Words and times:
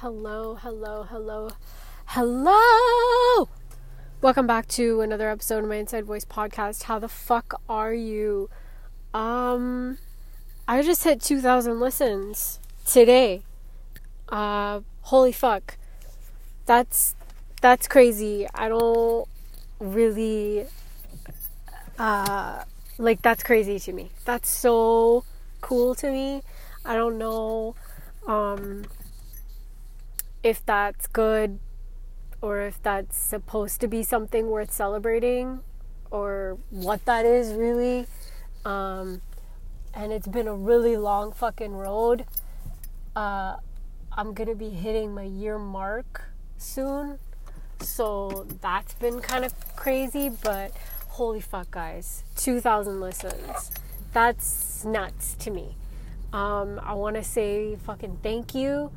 Hello, 0.00 0.54
hello, 0.54 1.02
hello, 1.02 1.50
hello. 2.06 3.48
Welcome 4.22 4.46
back 4.46 4.66
to 4.68 5.02
another 5.02 5.28
episode 5.28 5.62
of 5.62 5.68
my 5.68 5.76
Inside 5.76 6.06
Voice 6.06 6.24
podcast. 6.24 6.84
How 6.84 6.98
the 6.98 7.06
fuck 7.06 7.60
are 7.68 7.92
you? 7.92 8.48
Um 9.12 9.98
I 10.66 10.80
just 10.80 11.04
hit 11.04 11.20
2000 11.20 11.78
listens 11.78 12.60
today. 12.86 13.42
Uh 14.30 14.80
holy 15.02 15.32
fuck. 15.32 15.76
That's 16.64 17.14
that's 17.60 17.86
crazy. 17.86 18.46
I 18.54 18.70
don't 18.70 19.28
really 19.80 20.64
uh 21.98 22.64
like 22.96 23.20
that's 23.20 23.42
crazy 23.42 23.78
to 23.78 23.92
me. 23.92 24.12
That's 24.24 24.48
so 24.48 25.24
cool 25.60 25.94
to 25.96 26.10
me. 26.10 26.40
I 26.86 26.94
don't 26.94 27.18
know 27.18 27.74
um 28.26 28.84
if 30.42 30.64
that's 30.64 31.06
good 31.06 31.58
or 32.40 32.60
if 32.60 32.82
that's 32.82 33.16
supposed 33.16 33.80
to 33.80 33.88
be 33.88 34.02
something 34.02 34.48
worth 34.48 34.72
celebrating 34.72 35.60
or 36.10 36.58
what 36.70 37.04
that 37.04 37.26
is 37.26 37.52
really. 37.52 38.06
Um, 38.64 39.20
and 39.94 40.12
it's 40.12 40.26
been 40.26 40.48
a 40.48 40.54
really 40.54 40.96
long 40.96 41.32
fucking 41.32 41.72
road. 41.72 42.24
Uh, 43.14 43.56
I'm 44.12 44.34
gonna 44.34 44.54
be 44.54 44.70
hitting 44.70 45.14
my 45.14 45.24
year 45.24 45.58
mark 45.58 46.30
soon. 46.56 47.18
So 47.80 48.46
that's 48.60 48.94
been 48.94 49.20
kind 49.20 49.44
of 49.44 49.54
crazy, 49.76 50.28
but 50.28 50.72
holy 51.08 51.40
fuck, 51.40 51.70
guys. 51.70 52.24
2,000 52.36 53.00
listens. 53.00 53.70
That's 54.12 54.84
nuts 54.84 55.34
to 55.40 55.50
me. 55.50 55.76
Um, 56.32 56.80
I 56.82 56.94
wanna 56.94 57.24
say 57.24 57.76
fucking 57.76 58.18
thank 58.22 58.54
you 58.54 58.90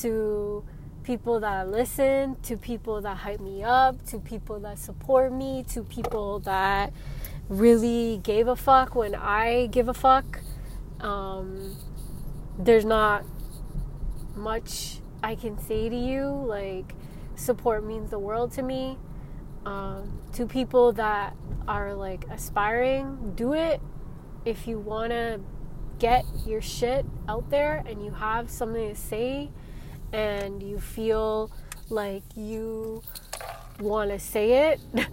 to 0.00 0.64
people 1.02 1.40
that 1.40 1.68
listen, 1.68 2.36
to 2.42 2.56
people 2.56 3.00
that 3.00 3.18
hype 3.18 3.40
me 3.40 3.62
up, 3.62 4.04
to 4.06 4.18
people 4.18 4.60
that 4.60 4.78
support 4.78 5.32
me, 5.32 5.64
to 5.70 5.82
people 5.82 6.40
that 6.40 6.92
really 7.48 8.20
gave 8.22 8.48
a 8.48 8.56
fuck 8.56 8.94
when 8.94 9.14
I 9.14 9.66
give 9.66 9.88
a 9.88 9.94
fuck. 9.94 10.40
Um, 11.00 11.76
there's 12.58 12.84
not 12.84 13.24
much 14.34 15.00
I 15.22 15.34
can 15.34 15.58
say 15.58 15.88
to 15.88 15.96
you. 15.96 16.26
Like, 16.26 16.94
support 17.34 17.84
means 17.84 18.10
the 18.10 18.18
world 18.18 18.52
to 18.52 18.62
me. 18.62 18.98
Um, 19.64 20.20
to 20.32 20.46
people 20.46 20.92
that 20.94 21.36
are 21.68 21.94
like 21.94 22.24
aspiring, 22.30 23.34
do 23.36 23.52
it. 23.52 23.80
If 24.44 24.66
you 24.66 24.78
want 24.78 25.12
to 25.12 25.40
get 26.00 26.24
your 26.44 26.60
shit 26.60 27.06
out 27.28 27.48
there 27.50 27.84
and 27.86 28.04
you 28.04 28.10
have 28.10 28.50
something 28.50 28.88
to 28.88 29.00
say, 29.00 29.50
and 30.12 30.62
you 30.62 30.78
feel 30.78 31.50
like 31.88 32.22
you 32.36 33.02
want 33.80 34.10
to 34.10 34.18
say 34.18 34.70
it 34.70 34.80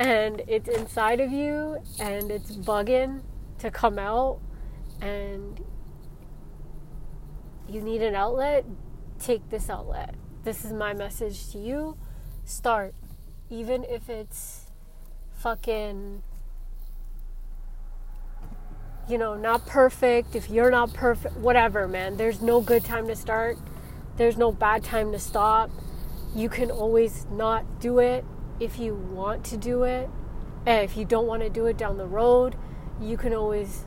and 0.00 0.42
it's 0.46 0.68
inside 0.68 1.20
of 1.20 1.32
you 1.32 1.80
and 1.98 2.30
it's 2.30 2.52
bugging 2.52 3.22
to 3.58 3.70
come 3.70 3.98
out 3.98 4.38
and 5.00 5.64
you 7.68 7.80
need 7.80 8.02
an 8.02 8.14
outlet, 8.14 8.64
take 9.18 9.48
this 9.50 9.70
outlet. 9.70 10.14
This 10.44 10.64
is 10.64 10.72
my 10.72 10.92
message 10.92 11.50
to 11.52 11.58
you. 11.58 11.96
Start. 12.44 12.94
Even 13.48 13.84
if 13.84 14.08
it's 14.08 14.70
fucking 15.34 16.22
you 19.10 19.18
know, 19.18 19.34
not 19.34 19.66
perfect, 19.66 20.36
if 20.36 20.48
you're 20.48 20.70
not 20.70 20.94
perfect, 20.94 21.36
whatever, 21.36 21.88
man. 21.88 22.16
There's 22.16 22.40
no 22.40 22.60
good 22.60 22.84
time 22.84 23.08
to 23.08 23.16
start. 23.16 23.58
There's 24.20 24.36
no 24.36 24.52
bad 24.52 24.84
time 24.84 25.12
to 25.12 25.18
stop. 25.18 25.70
You 26.34 26.50
can 26.50 26.70
always 26.70 27.26
not 27.30 27.80
do 27.80 28.00
it 28.00 28.22
if 28.60 28.78
you 28.78 28.94
want 28.94 29.44
to 29.44 29.56
do 29.56 29.84
it. 29.84 30.10
And 30.66 30.84
if 30.84 30.94
you 30.94 31.06
don't 31.06 31.26
want 31.26 31.42
to 31.42 31.48
do 31.48 31.64
it 31.64 31.78
down 31.78 31.96
the 31.96 32.06
road, 32.06 32.54
you 33.00 33.16
can 33.16 33.32
always, 33.32 33.86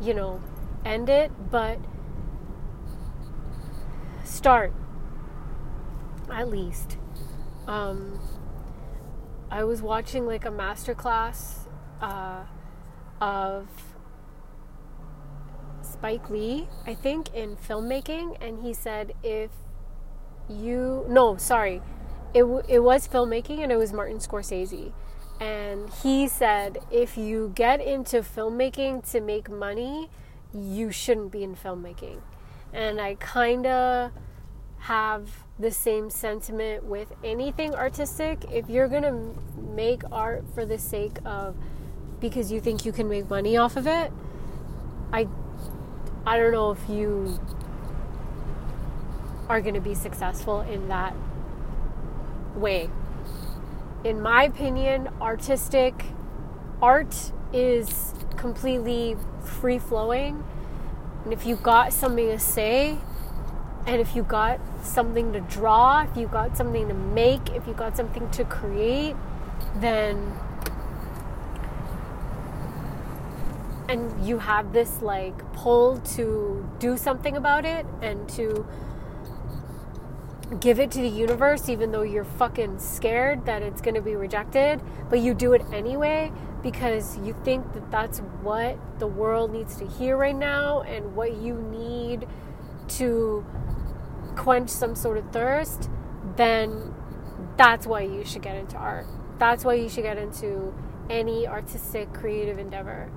you 0.00 0.12
know, 0.12 0.42
end 0.84 1.08
it. 1.08 1.30
But 1.52 1.78
start, 4.24 4.72
at 6.32 6.48
least. 6.48 6.96
Um, 7.68 8.18
I 9.52 9.62
was 9.62 9.80
watching 9.80 10.26
like 10.26 10.46
a 10.46 10.50
master 10.50 10.96
class 10.96 11.68
uh, 12.00 12.42
of 13.20 13.68
Spike 15.98 16.30
Lee, 16.30 16.68
I 16.86 16.94
think, 16.94 17.34
in 17.34 17.56
filmmaking, 17.56 18.36
and 18.40 18.62
he 18.62 18.72
said 18.72 19.14
if 19.24 19.50
you 20.48 21.04
no, 21.08 21.36
sorry, 21.36 21.82
it 22.32 22.44
it 22.68 22.78
was 22.78 23.08
filmmaking, 23.08 23.64
and 23.64 23.72
it 23.72 23.76
was 23.76 23.92
Martin 23.92 24.18
Scorsese, 24.18 24.92
and 25.40 25.90
he 26.04 26.28
said 26.28 26.78
if 26.92 27.18
you 27.18 27.50
get 27.56 27.80
into 27.80 28.18
filmmaking 28.18 29.10
to 29.10 29.20
make 29.20 29.50
money, 29.50 30.08
you 30.54 30.92
shouldn't 30.92 31.32
be 31.32 31.42
in 31.42 31.56
filmmaking, 31.56 32.20
and 32.72 33.00
I 33.00 33.16
kind 33.16 33.66
of 33.66 34.12
have 34.82 35.28
the 35.58 35.72
same 35.72 36.10
sentiment 36.10 36.84
with 36.84 37.12
anything 37.24 37.74
artistic. 37.74 38.44
If 38.52 38.70
you're 38.70 38.86
gonna 38.86 39.32
make 39.74 40.02
art 40.12 40.44
for 40.54 40.64
the 40.64 40.78
sake 40.78 41.18
of 41.24 41.56
because 42.20 42.52
you 42.52 42.60
think 42.60 42.84
you 42.84 42.92
can 42.92 43.08
make 43.08 43.28
money 43.28 43.56
off 43.56 43.76
of 43.76 43.88
it, 43.88 44.12
I 45.12 45.26
I 46.28 46.36
don't 46.36 46.52
know 46.52 46.72
if 46.72 46.90
you 46.90 47.40
are 49.48 49.62
going 49.62 49.72
to 49.72 49.80
be 49.80 49.94
successful 49.94 50.60
in 50.60 50.88
that 50.88 51.14
way. 52.54 52.90
In 54.04 54.20
my 54.20 54.42
opinion, 54.42 55.08
artistic 55.22 56.04
art 56.82 57.32
is 57.50 58.12
completely 58.36 59.16
free 59.42 59.78
flowing. 59.78 60.44
And 61.24 61.32
if 61.32 61.46
you 61.46 61.56
got 61.56 61.94
something 61.94 62.26
to 62.26 62.38
say, 62.38 62.98
and 63.86 63.98
if 63.98 64.14
you 64.14 64.22
got 64.22 64.60
something 64.82 65.32
to 65.32 65.40
draw, 65.40 66.02
if 66.02 66.14
you 66.14 66.26
got 66.26 66.58
something 66.58 66.88
to 66.88 66.94
make, 66.94 67.48
if 67.52 67.66
you 67.66 67.72
got 67.72 67.96
something 67.96 68.28
to 68.32 68.44
create, 68.44 69.16
then 69.76 70.38
and 73.88 74.26
you 74.26 74.38
have 74.38 74.72
this 74.72 75.00
like 75.02 75.52
pull 75.52 75.98
to 76.00 76.68
do 76.78 76.96
something 76.96 77.36
about 77.36 77.64
it 77.64 77.86
and 78.02 78.28
to 78.28 78.66
give 80.60 80.80
it 80.80 80.90
to 80.90 81.00
the 81.00 81.08
universe 81.08 81.68
even 81.68 81.92
though 81.92 82.02
you're 82.02 82.24
fucking 82.24 82.78
scared 82.78 83.44
that 83.44 83.62
it's 83.62 83.80
going 83.80 83.94
to 83.94 84.00
be 84.00 84.16
rejected 84.16 84.80
but 85.10 85.20
you 85.20 85.34
do 85.34 85.52
it 85.52 85.62
anyway 85.72 86.32
because 86.62 87.18
you 87.18 87.36
think 87.44 87.72
that 87.74 87.90
that's 87.90 88.18
what 88.42 88.78
the 88.98 89.06
world 89.06 89.52
needs 89.52 89.76
to 89.76 89.86
hear 89.86 90.16
right 90.16 90.36
now 90.36 90.80
and 90.82 91.14
what 91.14 91.36
you 91.36 91.54
need 91.54 92.26
to 92.88 93.44
quench 94.36 94.70
some 94.70 94.94
sort 94.94 95.18
of 95.18 95.30
thirst 95.32 95.90
then 96.36 96.94
that's 97.58 97.86
why 97.86 98.02
you 98.02 98.24
should 98.24 98.42
get 98.42 98.56
into 98.56 98.76
art. 98.76 99.06
That's 99.38 99.64
why 99.64 99.74
you 99.74 99.88
should 99.88 100.04
get 100.04 100.16
into 100.16 100.72
any 101.10 101.46
artistic 101.46 102.12
creative 102.14 102.58
endeavor 102.58 103.10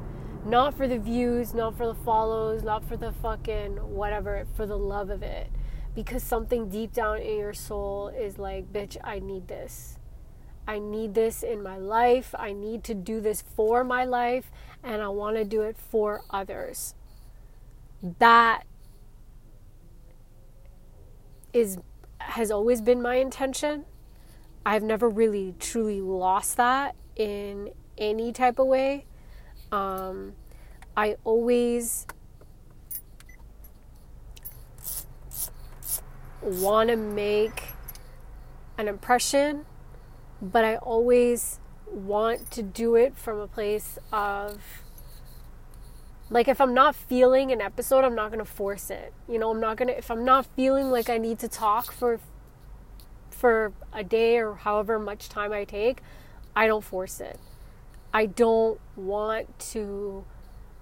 not 0.45 0.75
for 0.75 0.87
the 0.87 0.97
views, 0.97 1.53
not 1.53 1.77
for 1.77 1.87
the 1.87 1.95
follows, 1.95 2.63
not 2.63 2.83
for 2.83 2.97
the 2.97 3.11
fucking 3.11 3.73
whatever, 3.77 4.45
for 4.55 4.65
the 4.65 4.77
love 4.77 5.09
of 5.09 5.23
it. 5.23 5.49
Because 5.93 6.23
something 6.23 6.69
deep 6.69 6.93
down 6.93 7.19
in 7.19 7.37
your 7.37 7.53
soul 7.53 8.07
is 8.07 8.39
like, 8.39 8.71
bitch, 8.71 8.97
I 9.03 9.19
need 9.19 9.47
this. 9.47 9.97
I 10.67 10.79
need 10.79 11.15
this 11.15 11.43
in 11.43 11.61
my 11.61 11.77
life. 11.77 12.33
I 12.37 12.53
need 12.53 12.83
to 12.85 12.93
do 12.93 13.19
this 13.19 13.41
for 13.41 13.83
my 13.83 14.05
life 14.05 14.51
and 14.83 15.01
I 15.01 15.09
want 15.09 15.35
to 15.37 15.43
do 15.43 15.61
it 15.61 15.77
for 15.77 16.23
others. 16.29 16.95
That 18.19 18.63
is 21.53 21.77
has 22.19 22.51
always 22.51 22.81
been 22.81 23.01
my 23.01 23.15
intention. 23.15 23.85
I've 24.65 24.83
never 24.83 25.09
really 25.09 25.55
truly 25.59 26.01
lost 26.01 26.57
that 26.57 26.95
in 27.15 27.71
any 27.97 28.31
type 28.31 28.59
of 28.59 28.67
way. 28.67 29.05
Um, 29.71 30.33
I 30.95 31.15
always 31.23 32.05
want 36.41 36.89
to 36.89 36.95
make 36.95 37.63
an 38.77 38.87
impression, 38.87 39.65
but 40.41 40.65
I 40.65 40.75
always 40.77 41.59
want 41.85 42.51
to 42.51 42.63
do 42.63 42.95
it 42.95 43.17
from 43.17 43.39
a 43.39 43.47
place 43.47 43.97
of 44.11 44.61
like 46.29 46.47
if 46.47 46.61
I'm 46.61 46.73
not 46.73 46.95
feeling 46.95 47.51
an 47.51 47.59
episode, 47.59 48.05
I'm 48.05 48.15
not 48.15 48.31
going 48.31 48.39
to 48.39 48.49
force 48.49 48.89
it. 48.89 49.13
You 49.27 49.37
know, 49.37 49.51
I'm 49.51 49.59
not 49.59 49.75
going 49.75 49.89
to 49.89 49.97
if 49.97 50.09
I'm 50.09 50.23
not 50.23 50.45
feeling 50.55 50.89
like 50.89 51.09
I 51.09 51.17
need 51.17 51.39
to 51.39 51.47
talk 51.47 51.91
for 51.91 52.19
for 53.29 53.73
a 53.91 54.03
day 54.03 54.37
or 54.37 54.55
however 54.55 54.97
much 54.97 55.29
time 55.29 55.51
I 55.51 55.65
take, 55.65 56.01
I 56.55 56.67
don't 56.67 56.83
force 56.83 57.19
it. 57.19 57.39
I 58.13 58.25
don't 58.25 58.79
want 58.95 59.59
to 59.71 60.25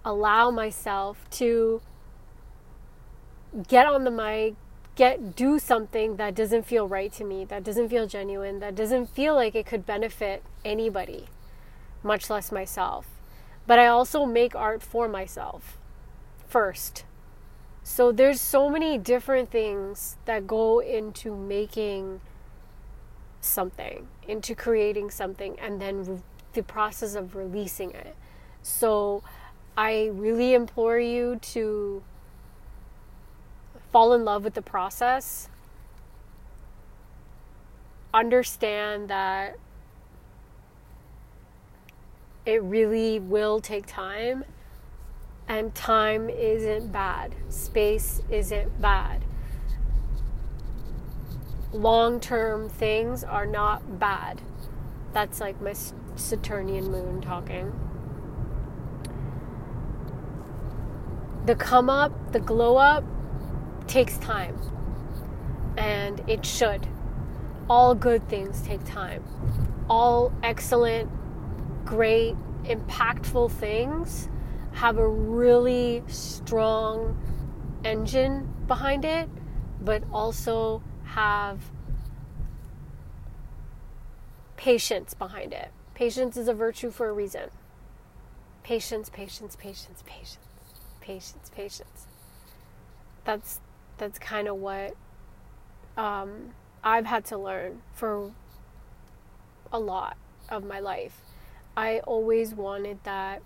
allow 0.05 0.51
myself 0.51 1.29
to 1.31 1.81
get 3.67 3.85
on 3.85 4.03
the 4.03 4.11
mic, 4.11 4.55
get 4.95 5.35
do 5.35 5.59
something 5.59 6.17
that 6.17 6.35
doesn't 6.35 6.65
feel 6.65 6.87
right 6.87 7.11
to 7.13 7.23
me, 7.23 7.45
that 7.45 7.63
doesn't 7.63 7.89
feel 7.89 8.07
genuine, 8.07 8.59
that 8.59 8.75
doesn't 8.75 9.07
feel 9.07 9.35
like 9.35 9.55
it 9.55 9.65
could 9.65 9.85
benefit 9.85 10.43
anybody, 10.63 11.27
much 12.03 12.29
less 12.29 12.51
myself. 12.51 13.07
But 13.65 13.79
I 13.79 13.87
also 13.87 14.25
make 14.25 14.55
art 14.55 14.81
for 14.81 15.07
myself 15.07 15.77
first. 16.47 17.05
So 17.83 18.11
there's 18.11 18.41
so 18.41 18.69
many 18.69 18.97
different 18.97 19.51
things 19.51 20.17
that 20.25 20.45
go 20.45 20.79
into 20.79 21.35
making 21.35 22.21
something, 23.41 24.07
into 24.27 24.53
creating 24.53 25.11
something 25.11 25.57
and 25.59 25.81
then 25.81 26.03
re- 26.03 26.19
the 26.53 26.63
process 26.63 27.15
of 27.15 27.35
releasing 27.35 27.91
it. 27.91 28.15
So 28.61 29.23
I 29.79 30.09
really 30.11 30.55
implore 30.55 30.99
you 30.99 31.37
to 31.53 32.03
fall 33.93 34.11
in 34.11 34.25
love 34.25 34.43
with 34.43 34.53
the 34.53 34.61
process. 34.61 35.47
Understand 38.13 39.09
that 39.09 39.55
it 42.45 42.61
really 42.61 43.19
will 43.21 43.61
take 43.61 43.85
time, 43.85 44.43
and 45.47 45.73
time 45.73 46.29
isn't 46.29 46.91
bad, 46.91 47.33
space 47.47 48.21
isn't 48.29 48.81
bad. 48.81 49.23
Long 51.71 52.19
term 52.19 52.67
things 52.67 53.23
are 53.23 53.45
not 53.45 53.97
bad. 53.97 54.41
That's 55.13 55.39
like 55.39 55.61
my 55.61 55.73
Saturnian 56.17 56.91
moon 56.91 57.21
talking. 57.21 57.88
The 61.49 61.55
come 61.55 61.89
up, 61.89 62.31
the 62.31 62.39
glow 62.39 62.77
up, 62.77 63.03
takes 63.87 64.19
time. 64.19 64.55
And 65.77 66.21
it 66.29 66.45
should. 66.45 66.87
All 67.67 67.95
good 67.95 68.29
things 68.29 68.61
take 68.61 68.85
time. 68.85 69.23
All 69.89 70.31
excellent, 70.43 71.09
great, 71.85 72.35
impactful 72.65 73.49
things 73.53 74.29
have 74.73 74.99
a 74.99 75.07
really 75.07 76.03
strong 76.05 77.17
engine 77.83 78.47
behind 78.67 79.03
it, 79.03 79.27
but 79.81 80.03
also 80.13 80.83
have 81.03 81.71
patience 84.55 85.15
behind 85.15 85.51
it. 85.51 85.69
Patience 85.95 86.37
is 86.37 86.47
a 86.47 86.53
virtue 86.53 86.91
for 86.91 87.09
a 87.09 87.11
reason. 87.11 87.49
Patience, 88.61 89.09
patience, 89.09 89.55
patience, 89.55 90.03
patience, 90.05 90.37
patience, 91.09 91.49
patience. 91.55 92.05
That's 93.25 93.59
that's 93.97 94.19
kind 94.19 94.47
of 94.47 94.57
what 94.57 94.95
um, 95.97 96.51
I've 96.83 97.07
had 97.07 97.25
to 97.25 97.37
learn 97.37 97.81
for 97.95 98.31
a 99.73 99.79
lot 99.79 100.17
of 100.49 100.63
my 100.63 100.79
life. 100.79 101.19
I 101.75 101.99
always 102.01 102.53
wanted 102.53 103.03
that. 103.05 103.41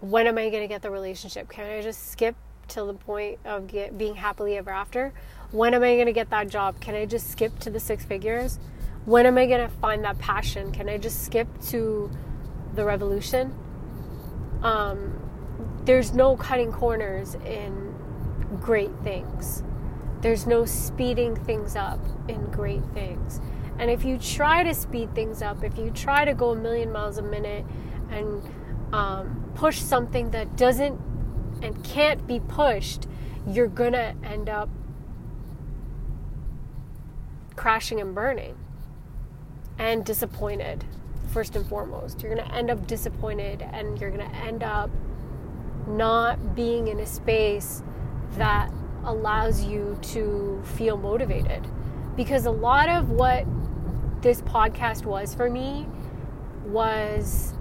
When 0.00 0.26
am 0.26 0.38
I 0.38 0.48
going 0.48 0.62
to 0.62 0.68
get 0.68 0.80
the 0.80 0.90
relationship? 0.90 1.50
Can 1.50 1.70
I 1.70 1.82
just 1.82 2.10
skip 2.10 2.34
to 2.68 2.84
the 2.84 2.94
point 2.94 3.38
of 3.44 3.66
get, 3.66 3.98
being 3.98 4.14
happily 4.14 4.56
ever 4.56 4.70
after? 4.70 5.12
When 5.50 5.74
am 5.74 5.82
I 5.82 5.94
going 5.94 6.06
to 6.06 6.12
get 6.12 6.30
that 6.30 6.48
job? 6.48 6.80
Can 6.80 6.94
I 6.94 7.04
just 7.04 7.30
skip 7.30 7.58
to 7.60 7.70
the 7.70 7.80
six 7.80 8.04
figures? 8.04 8.58
When 9.04 9.26
am 9.26 9.36
I 9.36 9.46
going 9.46 9.68
to 9.68 9.74
find 9.76 10.02
that 10.04 10.18
passion? 10.18 10.72
Can 10.72 10.88
I 10.88 10.96
just 10.96 11.24
skip 11.24 11.48
to 11.68 12.10
the 12.74 12.84
revolution? 12.84 13.54
Um, 14.62 15.23
there's 15.84 16.14
no 16.14 16.36
cutting 16.36 16.72
corners 16.72 17.34
in 17.46 17.94
great 18.60 18.90
things. 19.02 19.62
There's 20.20 20.46
no 20.46 20.64
speeding 20.64 21.36
things 21.36 21.76
up 21.76 22.00
in 22.28 22.50
great 22.50 22.84
things. 22.94 23.40
And 23.78 23.90
if 23.90 24.04
you 24.04 24.16
try 24.18 24.62
to 24.62 24.72
speed 24.74 25.14
things 25.14 25.42
up, 25.42 25.62
if 25.62 25.76
you 25.76 25.90
try 25.90 26.24
to 26.24 26.32
go 26.32 26.50
a 26.50 26.56
million 26.56 26.90
miles 26.90 27.18
a 27.18 27.22
minute 27.22 27.64
and 28.10 28.42
um, 28.94 29.50
push 29.54 29.78
something 29.78 30.30
that 30.30 30.56
doesn't 30.56 31.00
and 31.62 31.82
can't 31.84 32.26
be 32.26 32.40
pushed, 32.40 33.06
you're 33.46 33.66
gonna 33.66 34.14
end 34.22 34.48
up 34.48 34.68
crashing 37.56 38.00
and 38.00 38.14
burning 38.14 38.56
and 39.78 40.04
disappointed, 40.04 40.84
first 41.32 41.56
and 41.56 41.66
foremost. 41.66 42.22
You're 42.22 42.34
gonna 42.34 42.52
end 42.54 42.70
up 42.70 42.86
disappointed 42.86 43.60
and 43.60 44.00
you're 44.00 44.10
gonna 44.10 44.32
end 44.44 44.62
up 44.62 44.90
not 45.86 46.54
being 46.54 46.88
in 46.88 47.00
a 47.00 47.06
space 47.06 47.82
that 48.36 48.70
allows 49.04 49.64
you 49.64 49.98
to 50.02 50.62
feel 50.76 50.96
motivated. 50.96 51.66
Because 52.16 52.46
a 52.46 52.50
lot 52.50 52.88
of 52.88 53.10
what 53.10 53.44
this 54.22 54.40
podcast 54.42 55.04
was 55.04 55.34
for 55.34 55.50
me 55.50 55.86
was 56.64 57.54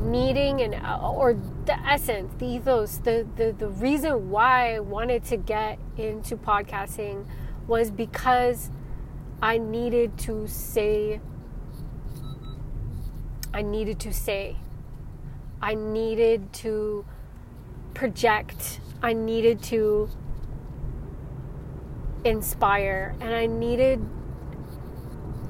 needing 0.00 0.60
and 0.62 0.74
uh, 0.74 1.00
or 1.00 1.36
the 1.66 1.78
essence, 1.86 2.32
the 2.38 2.46
ethos, 2.46 2.98
the, 2.98 3.26
the 3.36 3.52
the 3.52 3.68
reason 3.68 4.30
why 4.30 4.76
I 4.76 4.80
wanted 4.80 5.24
to 5.24 5.36
get 5.36 5.78
into 5.96 6.36
podcasting 6.36 7.26
was 7.66 7.90
because 7.90 8.70
I 9.42 9.58
needed 9.58 10.16
to 10.20 10.46
say 10.46 11.20
I 13.52 13.62
needed 13.62 13.98
to 14.00 14.12
say 14.12 14.56
I 15.60 15.74
needed 15.74 16.52
to 16.54 17.04
project. 17.94 18.80
I 19.02 19.12
needed 19.12 19.62
to 19.64 20.08
inspire 22.24 23.14
and 23.20 23.34
I 23.34 23.46
needed 23.46 24.04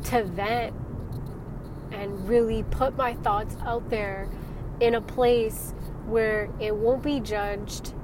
to 0.04 0.24
vent 0.24 0.74
and 1.92 2.28
really 2.28 2.62
put 2.62 2.96
my 2.96 3.14
thoughts 3.14 3.56
out 3.64 3.90
there 3.90 4.28
in 4.80 4.94
a 4.94 5.00
place 5.00 5.74
where 6.06 6.48
it 6.60 6.74
won't 6.74 7.02
be 7.02 7.20
judged, 7.20 7.94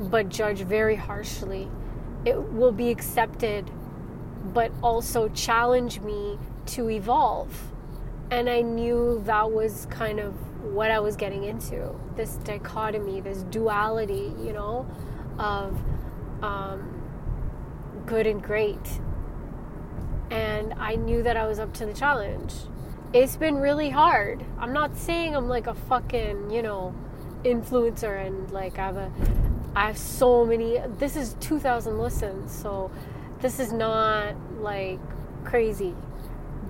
but 0.00 0.28
judged 0.28 0.62
very 0.62 0.96
harshly. 0.96 1.68
It 2.24 2.52
will 2.52 2.72
be 2.72 2.90
accepted, 2.90 3.70
but 4.52 4.72
also 4.82 5.28
challenge 5.28 6.00
me 6.00 6.38
to 6.66 6.90
evolve. 6.90 7.70
And 8.30 8.50
I 8.50 8.60
knew 8.60 9.22
that 9.24 9.50
was 9.50 9.86
kind 9.90 10.20
of 10.20 10.34
what 10.62 10.90
I 10.90 10.98
was 11.00 11.16
getting 11.16 11.44
into 11.44 11.94
this 12.16 12.36
dichotomy, 12.36 13.20
this 13.20 13.42
duality, 13.44 14.32
you 14.42 14.52
know, 14.52 14.86
of 15.38 15.78
um, 16.42 18.02
good 18.06 18.26
and 18.26 18.42
great. 18.42 19.00
And 20.30 20.74
I 20.74 20.96
knew 20.96 21.22
that 21.22 21.36
I 21.36 21.46
was 21.46 21.58
up 21.58 21.72
to 21.74 21.86
the 21.86 21.94
challenge. 21.94 22.54
It's 23.12 23.36
been 23.36 23.56
really 23.56 23.90
hard. 23.90 24.44
I'm 24.58 24.72
not 24.72 24.96
saying 24.96 25.34
I'm 25.34 25.48
like 25.48 25.66
a 25.66 25.74
fucking, 25.74 26.50
you 26.50 26.62
know, 26.62 26.94
influencer 27.44 28.26
and 28.26 28.50
like 28.50 28.78
I 28.78 28.86
have 28.86 28.96
a 28.96 29.12
I 29.76 29.86
have 29.86 29.98
so 29.98 30.44
many 30.44 30.82
this 30.98 31.16
is 31.16 31.36
2000 31.40 31.98
listens, 31.98 32.52
so 32.52 32.90
this 33.40 33.60
is 33.60 33.72
not 33.72 34.34
like 34.60 34.98
crazy. 35.44 35.94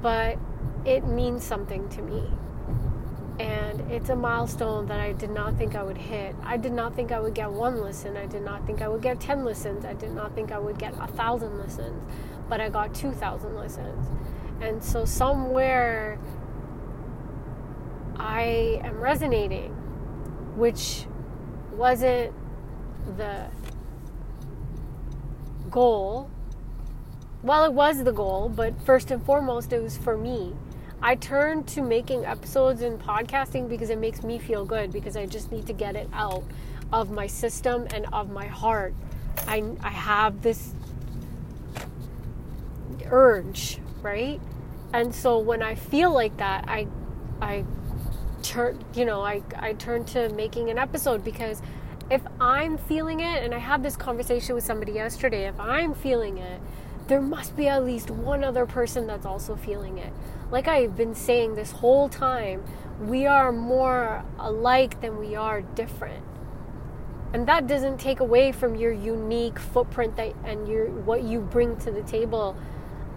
But 0.02 0.38
it 0.84 1.04
means 1.04 1.42
something 1.42 1.88
to 1.88 2.02
me 2.02 2.22
and 3.38 3.80
it's 3.90 4.10
a 4.10 4.16
milestone 4.16 4.86
that 4.86 4.98
I 4.98 5.12
did 5.12 5.30
not 5.30 5.56
think 5.56 5.76
I 5.76 5.82
would 5.82 5.96
hit. 5.96 6.34
I 6.42 6.56
did 6.56 6.72
not 6.72 6.96
think 6.96 7.12
I 7.12 7.20
would 7.20 7.34
get 7.34 7.50
one 7.50 7.80
listen. 7.80 8.16
I 8.16 8.26
did 8.26 8.42
not 8.42 8.66
think 8.66 8.82
I 8.82 8.88
would 8.88 9.02
get 9.02 9.20
10 9.20 9.44
listens. 9.44 9.84
I 9.84 9.92
did 9.94 10.12
not 10.12 10.34
think 10.34 10.50
I 10.50 10.58
would 10.58 10.78
get 10.78 10.94
a 10.98 11.06
thousand 11.06 11.58
listens, 11.58 12.02
but 12.48 12.60
I 12.60 12.68
got 12.68 12.94
2,000 12.94 13.56
listens. 13.56 14.06
And 14.60 14.82
so 14.82 15.04
somewhere 15.04 16.18
I 18.16 18.80
am 18.82 19.00
resonating, 19.00 19.70
which 20.56 21.06
wasn't 21.72 22.34
the 23.16 23.46
goal. 25.70 26.28
Well, 27.44 27.64
it 27.64 27.72
was 27.72 28.02
the 28.02 28.12
goal, 28.12 28.48
but 28.48 28.82
first 28.82 29.12
and 29.12 29.24
foremost, 29.24 29.72
it 29.72 29.80
was 29.80 29.96
for 29.96 30.18
me 30.18 30.56
I 31.00 31.14
turn 31.14 31.64
to 31.64 31.82
making 31.82 32.24
episodes 32.24 32.82
and 32.82 33.00
podcasting 33.00 33.68
because 33.68 33.90
it 33.90 33.98
makes 33.98 34.22
me 34.22 34.38
feel 34.38 34.64
good 34.64 34.92
because 34.92 35.16
I 35.16 35.26
just 35.26 35.52
need 35.52 35.66
to 35.66 35.72
get 35.72 35.94
it 35.94 36.08
out 36.12 36.42
of 36.92 37.10
my 37.10 37.26
system 37.26 37.86
and 37.94 38.06
of 38.12 38.30
my 38.30 38.46
heart. 38.46 38.94
I, 39.46 39.62
I 39.82 39.90
have 39.90 40.42
this 40.42 40.74
urge, 43.06 43.78
right? 44.02 44.40
And 44.92 45.14
so 45.14 45.38
when 45.38 45.62
I 45.62 45.74
feel 45.74 46.12
like 46.12 46.36
that, 46.38 46.64
I 46.66 46.86
I 47.40 47.64
turn, 48.42 48.82
you 48.94 49.04
know, 49.04 49.20
I 49.20 49.42
I 49.56 49.74
turn 49.74 50.04
to 50.06 50.28
making 50.30 50.70
an 50.70 50.78
episode 50.78 51.22
because 51.22 51.62
if 52.10 52.22
I'm 52.40 52.78
feeling 52.78 53.20
it 53.20 53.42
and 53.44 53.54
I 53.54 53.58
had 53.58 53.82
this 53.82 53.96
conversation 53.96 54.54
with 54.54 54.64
somebody 54.64 54.92
yesterday, 54.92 55.46
if 55.46 55.60
I'm 55.60 55.94
feeling 55.94 56.38
it, 56.38 56.60
there 57.08 57.20
must 57.20 57.56
be 57.56 57.68
at 57.68 57.84
least 57.84 58.10
one 58.10 58.44
other 58.44 58.66
person 58.66 59.06
that's 59.06 59.26
also 59.26 59.56
feeling 59.56 59.98
it 59.98 60.12
like 60.50 60.66
I've 60.66 60.96
been 60.96 61.14
saying 61.14 61.54
this 61.54 61.72
whole 61.72 62.08
time, 62.08 62.64
we 63.00 63.26
are 63.26 63.52
more 63.52 64.24
alike 64.38 65.00
than 65.00 65.18
we 65.18 65.36
are 65.36 65.60
different. 65.60 66.24
And 67.32 67.46
that 67.46 67.66
doesn't 67.66 67.98
take 67.98 68.20
away 68.20 68.52
from 68.52 68.74
your 68.74 68.92
unique 68.92 69.58
footprint 69.58 70.16
that 70.16 70.34
and 70.44 70.66
your 70.66 70.86
what 70.86 71.22
you 71.22 71.40
bring 71.40 71.76
to 71.78 71.90
the 71.90 72.02
table. 72.02 72.56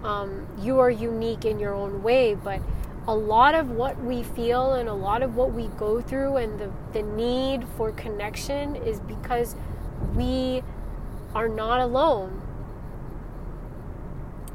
Um, 0.04 0.48
you 0.60 0.80
are 0.80 0.90
unique 0.90 1.46
in 1.46 1.60
your 1.60 1.74
own 1.74 2.04
way, 2.04 2.36
but 2.36 2.60
a 3.08 3.16
lot 3.16 3.56
of 3.56 3.72
what 3.72 3.98
we 4.04 4.24
feel 4.24 4.74
and 4.74 4.90
a 4.90 4.94
lot 4.94 5.24
of 5.24 5.36
what 5.36 5.54
we 5.54 5.68
go 5.78 6.02
through 6.02 6.36
and 6.38 6.60
the, 6.60 6.70
the 6.92 7.02
need 7.02 7.66
for 7.78 7.92
connection 7.94 8.76
is 8.76 9.00
because 9.00 9.56
we 10.14 10.62
are 11.34 11.48
not 11.48 11.80
alone. 11.80 12.42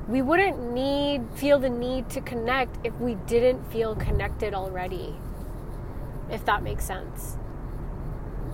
We 0.08 0.22
wouldn't 0.22 0.72
need 0.72 1.22
feel 1.34 1.58
the 1.58 1.68
need 1.68 2.08
to 2.10 2.20
connect 2.20 2.78
if 2.86 2.94
we 3.00 3.16
didn't 3.26 3.72
feel 3.72 3.96
connected 3.96 4.54
already. 4.54 5.16
If 6.30 6.44
that 6.44 6.62
makes 6.62 6.84
sense. 6.84 7.36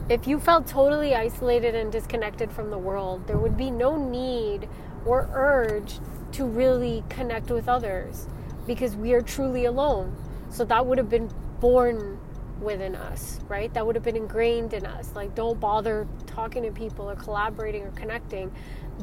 If 0.09 0.26
you 0.26 0.38
felt 0.38 0.66
totally 0.66 1.14
isolated 1.14 1.75
and 1.75 1.92
disconnected 1.92 2.50
from 2.50 2.71
the 2.71 2.78
world, 2.78 3.26
there 3.26 3.37
would 3.37 3.56
be 3.56 3.71
no 3.71 3.97
need 3.97 4.68
or 5.04 5.28
urge 5.32 5.99
to 6.32 6.47
really 6.47 7.04
connect 7.11 7.50
with 7.50 7.68
others 7.68 8.26
because 8.66 8.97
we 8.97 9.12
are 9.12 9.21
truly 9.21 9.66
alone. 9.66 10.16
So 10.49 10.64
that 10.64 10.87
would 10.87 10.99
have 10.99 11.11
been 11.11 11.30
born 11.61 12.18
within 12.61 12.97
us, 12.97 13.40
right? 13.49 13.73
That 13.75 13.87
would 13.87 13.94
have 13.94 14.04
been 14.04 14.16
ingrained 14.16 14.73
in 14.73 14.87
us. 14.87 15.11
Like, 15.14 15.35
don't 15.35 15.61
bother 15.61 16.06
talking 16.26 16.62
to 16.62 16.71
people 16.71 17.11
or 17.11 17.16
collaborating 17.16 17.82
or 17.82 17.90
connecting 17.90 18.52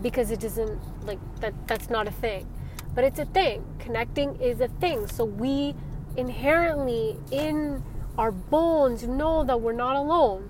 because 0.01 0.31
it 0.31 0.39
doesn't, 0.39 1.05
like, 1.05 1.19
that, 1.41 1.53
that's 1.67 1.89
not 1.89 2.07
a 2.07 2.11
thing. 2.11 2.47
But 2.95 3.03
it's 3.03 3.19
a 3.19 3.25
thing. 3.25 3.63
Connecting 3.79 4.35
is 4.41 4.61
a 4.61 4.67
thing. 4.67 5.07
So 5.07 5.25
we 5.25 5.75
inherently, 6.17 7.17
in 7.31 7.83
our 8.17 8.31
bones, 8.31 9.03
know 9.03 9.43
that 9.43 9.61
we're 9.61 9.73
not 9.73 9.95
alone. 9.95 10.49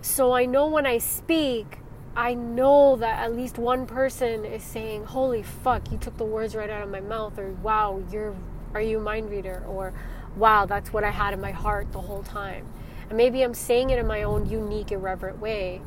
So 0.00 0.32
I 0.32 0.46
know 0.46 0.66
when 0.66 0.86
I 0.86 0.98
speak, 0.98 1.78
I 2.16 2.34
know 2.34 2.96
that 2.96 3.18
at 3.18 3.34
least 3.34 3.58
one 3.58 3.86
person 3.86 4.44
is 4.44 4.62
saying, 4.62 5.04
"Holy 5.04 5.42
fuck, 5.42 5.90
you 5.90 5.98
took 5.98 6.16
the 6.16 6.24
words 6.24 6.54
right 6.54 6.70
out 6.70 6.82
of 6.82 6.90
my 6.90 7.00
mouth," 7.00 7.38
or 7.38 7.52
"Wow, 7.62 8.02
you're 8.10 8.34
are 8.74 8.80
you 8.80 8.98
a 8.98 9.00
mind 9.00 9.30
reader?" 9.30 9.64
or 9.66 9.92
"Wow, 10.36 10.66
that's 10.66 10.92
what 10.92 11.04
I 11.04 11.10
had 11.10 11.32
in 11.32 11.40
my 11.40 11.50
heart 11.50 11.92
the 11.92 12.02
whole 12.02 12.22
time." 12.22 12.66
And 13.08 13.16
maybe 13.16 13.42
I'm 13.42 13.54
saying 13.54 13.90
it 13.90 13.98
in 13.98 14.06
my 14.06 14.22
own 14.22 14.46
unique, 14.46 14.92
irreverent 14.92 15.40
way, 15.40 15.80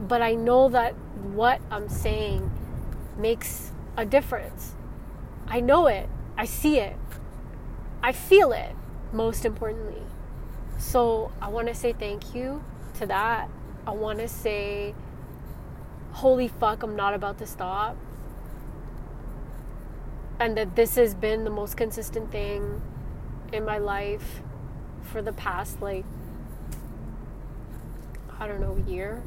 but 0.00 0.22
I 0.22 0.34
know 0.34 0.68
that 0.68 0.94
what 1.34 1.60
I'm 1.70 1.88
saying 1.88 2.50
makes 3.16 3.72
a 3.96 4.04
difference. 4.04 4.74
I 5.46 5.60
know 5.60 5.86
it. 5.86 6.08
I 6.36 6.44
see 6.44 6.78
it. 6.78 6.96
I 8.02 8.12
feel 8.12 8.52
it, 8.52 8.74
most 9.12 9.44
importantly. 9.44 10.02
So 10.78 11.32
I 11.42 11.48
want 11.48 11.66
to 11.68 11.74
say 11.74 11.92
thank 11.92 12.34
you 12.34 12.62
to 12.98 13.06
that. 13.06 13.48
I 13.86 13.90
want 13.90 14.18
to 14.18 14.28
say 14.28 14.94
holy 16.18 16.48
fuck, 16.48 16.82
I'm 16.82 16.96
not 16.96 17.14
about 17.14 17.38
to 17.38 17.46
stop. 17.46 17.96
And 20.40 20.56
that 20.56 20.76
this 20.76 20.96
has 20.96 21.14
been 21.14 21.44
the 21.44 21.50
most 21.50 21.76
consistent 21.76 22.30
thing 22.30 22.82
in 23.52 23.64
my 23.64 23.78
life 23.78 24.42
for 25.02 25.22
the 25.22 25.32
past, 25.32 25.80
like, 25.80 26.04
I 28.38 28.46
don't 28.46 28.60
know, 28.60 28.82
year. 28.86 29.22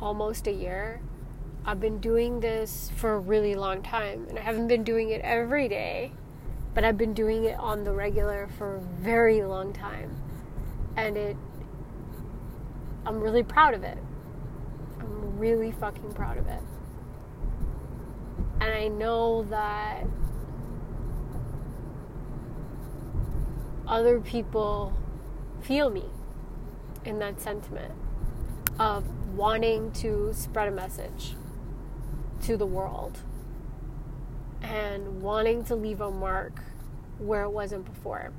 Almost 0.00 0.46
a 0.46 0.52
year. 0.52 1.00
I've 1.64 1.80
been 1.80 1.98
doing 1.98 2.40
this 2.40 2.90
for 2.96 3.14
a 3.14 3.18
really 3.18 3.54
long 3.54 3.82
time, 3.82 4.26
and 4.28 4.38
I 4.38 4.42
haven't 4.42 4.68
been 4.68 4.84
doing 4.84 5.10
it 5.10 5.20
every 5.22 5.68
day, 5.68 6.12
but 6.74 6.84
I've 6.84 6.96
been 6.96 7.14
doing 7.14 7.44
it 7.44 7.58
on 7.58 7.84
the 7.84 7.92
regular 7.92 8.48
for 8.56 8.76
a 8.76 8.80
very 8.80 9.42
long 9.42 9.72
time. 9.72 10.16
And 10.96 11.16
it, 11.16 11.36
I'm 13.04 13.20
really 13.20 13.42
proud 13.42 13.74
of 13.74 13.82
it 13.82 13.98
I'm 15.00 15.38
really 15.38 15.72
fucking 15.72 16.12
proud 16.12 16.38
of 16.38 16.46
it. 16.46 16.62
And 18.60 18.72
I 18.72 18.88
know 18.88 19.44
that 19.44 20.04
other 23.86 24.20
people 24.20 24.92
feel 25.62 25.90
me 25.90 26.04
in 27.04 27.18
that 27.20 27.40
sentiment 27.40 27.94
of 28.78 29.04
wanting 29.38 29.90
to 29.92 30.32
spread 30.34 30.68
a 30.68 30.70
message 30.70 31.34
to 32.42 32.56
the 32.56 32.66
world 32.66 33.18
and 34.60 35.22
wanting 35.22 35.64
to 35.64 35.74
leave 35.74 36.00
a 36.00 36.10
mark 36.10 36.60
where 37.18 37.44
it 37.44 37.50
wasn't 37.50 37.84
before 37.84 38.32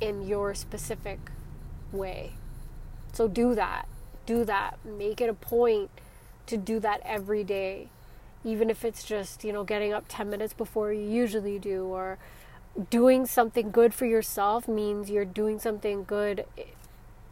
in 0.00 0.22
your 0.22 0.54
specific 0.54 1.18
way. 1.90 2.34
So 3.12 3.26
do 3.26 3.54
that. 3.54 3.88
Do 4.26 4.44
that. 4.44 4.78
Make 4.84 5.20
it 5.20 5.28
a 5.28 5.34
point 5.34 5.90
to 6.46 6.56
do 6.56 6.78
that 6.80 7.00
every 7.04 7.42
day 7.42 7.88
even 8.44 8.68
if 8.68 8.84
it's 8.84 9.02
just 9.02 9.42
you 9.42 9.52
know 9.52 9.64
getting 9.64 9.92
up 9.92 10.04
10 10.08 10.28
minutes 10.28 10.52
before 10.52 10.92
you 10.92 11.08
usually 11.08 11.58
do 11.58 11.84
or 11.84 12.18
doing 12.90 13.24
something 13.24 13.70
good 13.70 13.94
for 13.94 14.04
yourself 14.04 14.68
means 14.68 15.10
you're 15.10 15.24
doing 15.24 15.58
something 15.58 16.04
good 16.04 16.44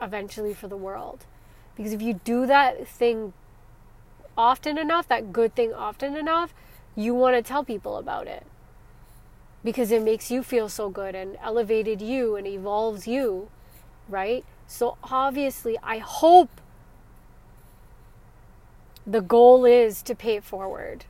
eventually 0.01 0.55
for 0.55 0.69
the 0.69 0.77
world 0.77 1.27
because 1.77 1.93
if 1.93 2.03
you 2.03 2.15
do 2.25 2.47
that 2.47 2.87
thing 2.87 3.33
often 4.37 4.79
enough 4.79 5.09
that 5.09 5.33
good 5.33 5.55
thing 5.55 5.73
often 5.73 6.17
enough 6.17 6.55
you 6.95 7.15
want 7.15 7.35
to 7.37 7.43
tell 7.43 7.65
people 7.65 7.97
about 7.97 8.27
it. 8.27 8.47
Because 9.65 9.91
it 9.91 10.03
makes 10.03 10.31
you 10.31 10.43
feel 10.43 10.69
so 10.69 10.91
good 10.91 11.15
and 11.15 11.39
elevated 11.43 12.03
you 12.03 12.37
and 12.37 12.47
evolves 12.47 13.07
you 13.07 13.49
right? 14.09 14.45
So 14.67 14.97
obviously 15.05 15.79
i 15.83 15.99
hope 15.99 16.51
the 19.07 19.21
goal 19.21 19.65
is 19.65 20.03
to 20.03 20.15
pay 20.15 20.37
it 20.37 20.45
forward 20.45 21.05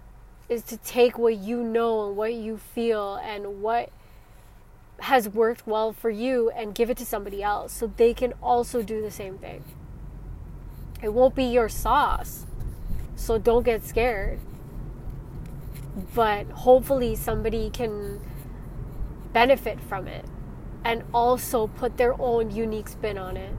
is 0.48 0.62
to 0.62 0.76
take 0.78 1.18
what 1.18 1.36
you 1.36 1.62
know 1.62 2.08
and 2.08 2.16
what 2.16 2.34
you 2.34 2.56
feel 2.56 3.16
and 3.16 3.62
what 3.62 3.90
has 5.00 5.28
worked 5.28 5.66
well 5.66 5.92
for 5.92 6.10
you 6.10 6.50
and 6.50 6.74
give 6.74 6.88
it 6.88 6.96
to 6.96 7.04
somebody 7.04 7.42
else 7.42 7.72
so 7.72 7.92
they 7.96 8.14
can 8.14 8.32
also 8.42 8.82
do 8.82 9.02
the 9.02 9.10
same 9.10 9.36
thing 9.38 9.62
it 11.02 11.12
won't 11.12 11.34
be 11.34 11.44
your 11.44 11.68
sauce 11.68 12.46
so 13.16 13.38
don't 13.38 13.64
get 13.64 13.84
scared 13.84 14.38
but 16.14 16.46
hopefully 16.50 17.14
somebody 17.14 17.68
can 17.70 18.20
benefit 19.32 19.80
from 19.80 20.06
it 20.06 20.24
and 20.84 21.02
also 21.12 21.66
put 21.66 21.96
their 21.96 22.20
own 22.20 22.50
unique 22.50 22.88
spin 22.88 23.18
on 23.18 23.36
it 23.36 23.54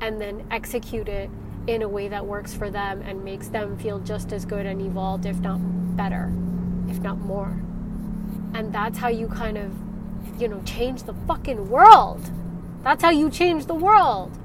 and 0.00 0.20
then 0.20 0.46
execute 0.50 1.08
it 1.08 1.30
in 1.66 1.82
a 1.82 1.88
way 1.88 2.08
that 2.08 2.26
works 2.26 2.54
for 2.54 2.70
them 2.70 3.02
and 3.02 3.24
makes 3.24 3.48
them 3.48 3.78
feel 3.78 4.00
just 4.00 4.32
as 4.32 4.44
good 4.44 4.66
and 4.66 4.80
evolved, 4.80 5.26
if 5.26 5.38
not 5.38 5.58
better, 5.96 6.32
if 6.88 6.98
not 7.00 7.18
more. 7.18 7.60
And 8.54 8.72
that's 8.72 8.98
how 8.98 9.08
you 9.08 9.28
kind 9.28 9.56
of, 9.56 9.72
you 10.40 10.48
know, 10.48 10.60
change 10.64 11.04
the 11.04 11.14
fucking 11.26 11.68
world. 11.68 12.30
That's 12.82 13.02
how 13.02 13.10
you 13.10 13.30
change 13.30 13.66
the 13.66 13.74
world. 13.74 14.36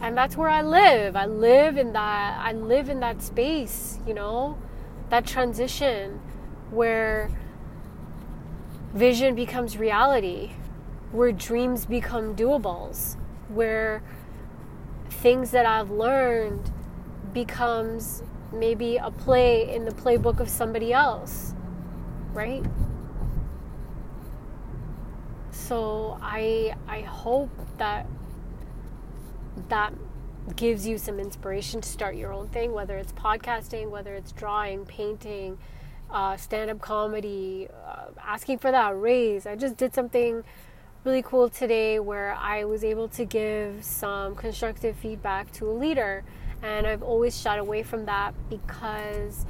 And 0.00 0.16
that's 0.16 0.36
where 0.36 0.48
I 0.48 0.62
live. 0.62 1.14
I 1.14 1.26
live 1.26 1.76
in 1.76 1.92
that 1.92 2.40
I 2.42 2.52
live 2.52 2.88
in 2.88 3.00
that 3.00 3.22
space, 3.22 3.98
you 4.06 4.14
know, 4.14 4.56
that 5.10 5.26
transition 5.26 6.20
where 6.70 7.30
vision 8.94 9.34
becomes 9.34 9.76
reality, 9.76 10.52
where 11.12 11.32
dreams 11.32 11.84
become 11.84 12.34
doables, 12.34 13.16
where 13.48 14.02
things 15.10 15.50
that 15.50 15.66
I've 15.66 15.90
learned 15.90 16.72
becomes 17.34 18.22
maybe 18.52 18.96
a 18.96 19.10
play 19.10 19.72
in 19.72 19.84
the 19.84 19.92
playbook 19.92 20.40
of 20.40 20.48
somebody 20.48 20.92
else, 20.92 21.54
right? 22.32 22.64
So 25.50 26.18
I 26.22 26.74
I 26.88 27.02
hope 27.02 27.50
that 27.78 28.06
that 29.68 29.92
gives 30.56 30.86
you 30.86 30.98
some 30.98 31.18
inspiration 31.20 31.80
to 31.80 31.88
start 31.88 32.16
your 32.16 32.32
own 32.32 32.48
thing, 32.48 32.72
whether 32.72 32.96
it's 32.96 33.12
podcasting, 33.12 33.90
whether 33.90 34.14
it's 34.14 34.32
drawing, 34.32 34.84
painting, 34.84 35.58
uh, 36.10 36.36
stand 36.36 36.70
up 36.70 36.80
comedy, 36.80 37.68
uh, 37.86 38.06
asking 38.22 38.58
for 38.58 38.70
that 38.70 38.98
raise. 38.98 39.46
I 39.46 39.56
just 39.56 39.76
did 39.76 39.94
something 39.94 40.42
really 41.04 41.22
cool 41.22 41.48
today 41.48 41.98
where 41.98 42.34
I 42.34 42.64
was 42.64 42.84
able 42.84 43.08
to 43.08 43.24
give 43.24 43.84
some 43.84 44.34
constructive 44.34 44.96
feedback 44.96 45.50
to 45.52 45.70
a 45.70 45.72
leader. 45.72 46.24
And 46.62 46.86
I've 46.86 47.02
always 47.02 47.40
shied 47.40 47.58
away 47.58 47.82
from 47.82 48.04
that 48.06 48.34
because 48.50 49.46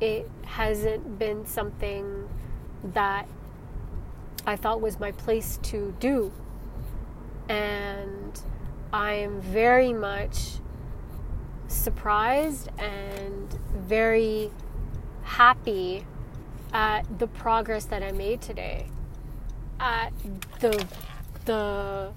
it 0.00 0.30
hasn't 0.44 1.18
been 1.18 1.44
something 1.46 2.28
that 2.84 3.26
I 4.46 4.56
thought 4.56 4.80
was 4.80 5.00
my 5.00 5.12
place 5.12 5.58
to 5.64 5.94
do. 5.98 6.32
And 7.48 8.40
I 8.92 9.14
am 9.14 9.40
very 9.40 9.92
much 9.92 10.58
surprised 11.66 12.68
and 12.78 13.48
very 13.74 14.50
happy 15.22 16.04
at 16.74 17.18
the 17.18 17.26
progress 17.26 17.86
that 17.86 18.02
I 18.02 18.12
made 18.12 18.42
today. 18.42 18.88
At 19.80 20.12
the 20.60 20.86
the 21.46 22.12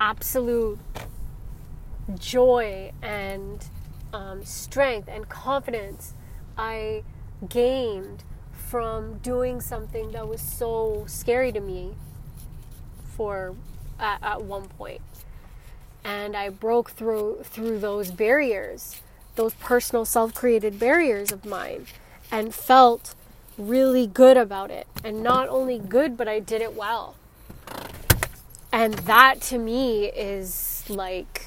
absolute 0.00 0.78
joy 2.18 2.92
and 3.02 3.64
um, 4.12 4.44
strength 4.44 5.08
and 5.08 5.28
confidence 5.28 6.14
I 6.56 7.02
gained 7.48 8.22
from 8.52 9.18
doing 9.18 9.60
something 9.60 10.12
that 10.12 10.28
was 10.28 10.40
so 10.40 11.04
scary 11.06 11.50
to 11.52 11.60
me 11.60 11.94
for 13.16 13.54
at, 13.98 14.22
at 14.22 14.42
one 14.42 14.68
point. 14.68 15.00
And 16.04 16.36
I 16.36 16.50
broke 16.50 16.90
through 16.90 17.40
through 17.44 17.78
those 17.78 18.10
barriers 18.10 19.00
those 19.36 19.54
personal 19.54 20.04
self-created 20.04 20.78
barriers 20.78 21.32
of 21.32 21.44
mine 21.44 21.86
and 22.30 22.54
felt 22.54 23.14
really 23.58 24.06
good 24.06 24.36
about 24.36 24.70
it. 24.70 24.86
And 25.02 25.22
not 25.22 25.48
only 25.48 25.78
good 25.78 26.16
but 26.16 26.28
I 26.28 26.40
did 26.40 26.60
it 26.60 26.74
well. 26.74 27.16
And 28.72 28.94
that 28.94 29.40
to 29.42 29.58
me 29.58 30.06
is 30.06 30.84
like 30.88 31.46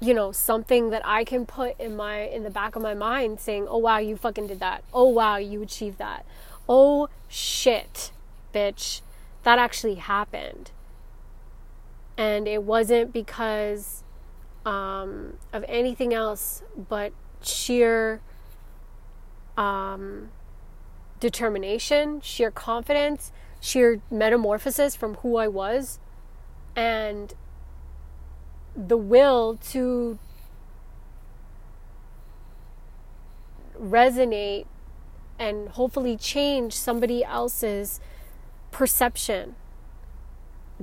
you 0.00 0.14
know 0.14 0.30
something 0.30 0.90
that 0.90 1.02
i 1.04 1.24
can 1.24 1.44
put 1.44 1.78
in 1.80 1.96
my 1.96 2.20
in 2.20 2.44
the 2.44 2.50
back 2.50 2.76
of 2.76 2.82
my 2.82 2.94
mind 2.94 3.40
saying 3.40 3.66
oh 3.68 3.78
wow 3.78 3.98
you 3.98 4.16
fucking 4.16 4.46
did 4.46 4.60
that. 4.60 4.82
Oh 4.92 5.08
wow 5.08 5.36
you 5.36 5.62
achieved 5.62 5.98
that. 5.98 6.24
Oh 6.68 7.08
shit 7.28 8.12
bitch 8.54 9.00
that 9.48 9.58
actually 9.58 9.94
happened. 9.94 10.72
And 12.18 12.46
it 12.46 12.64
wasn't 12.64 13.14
because 13.14 14.04
um, 14.66 15.38
of 15.54 15.64
anything 15.66 16.12
else 16.12 16.62
but 16.76 17.14
sheer 17.40 18.20
um, 19.56 20.28
determination 21.18 22.20
sheer 22.20 22.50
confidence 22.50 23.32
sheer 23.58 24.02
metamorphosis 24.10 24.94
from 24.94 25.14
who 25.14 25.38
I 25.38 25.48
was 25.48 25.98
and 26.76 27.32
the 28.76 28.98
will 28.98 29.58
to 29.70 30.18
resonate 33.80 34.66
and 35.38 35.70
hopefully 35.70 36.18
change 36.18 36.74
somebody 36.74 37.24
else's 37.24 37.98
perception 38.70 39.54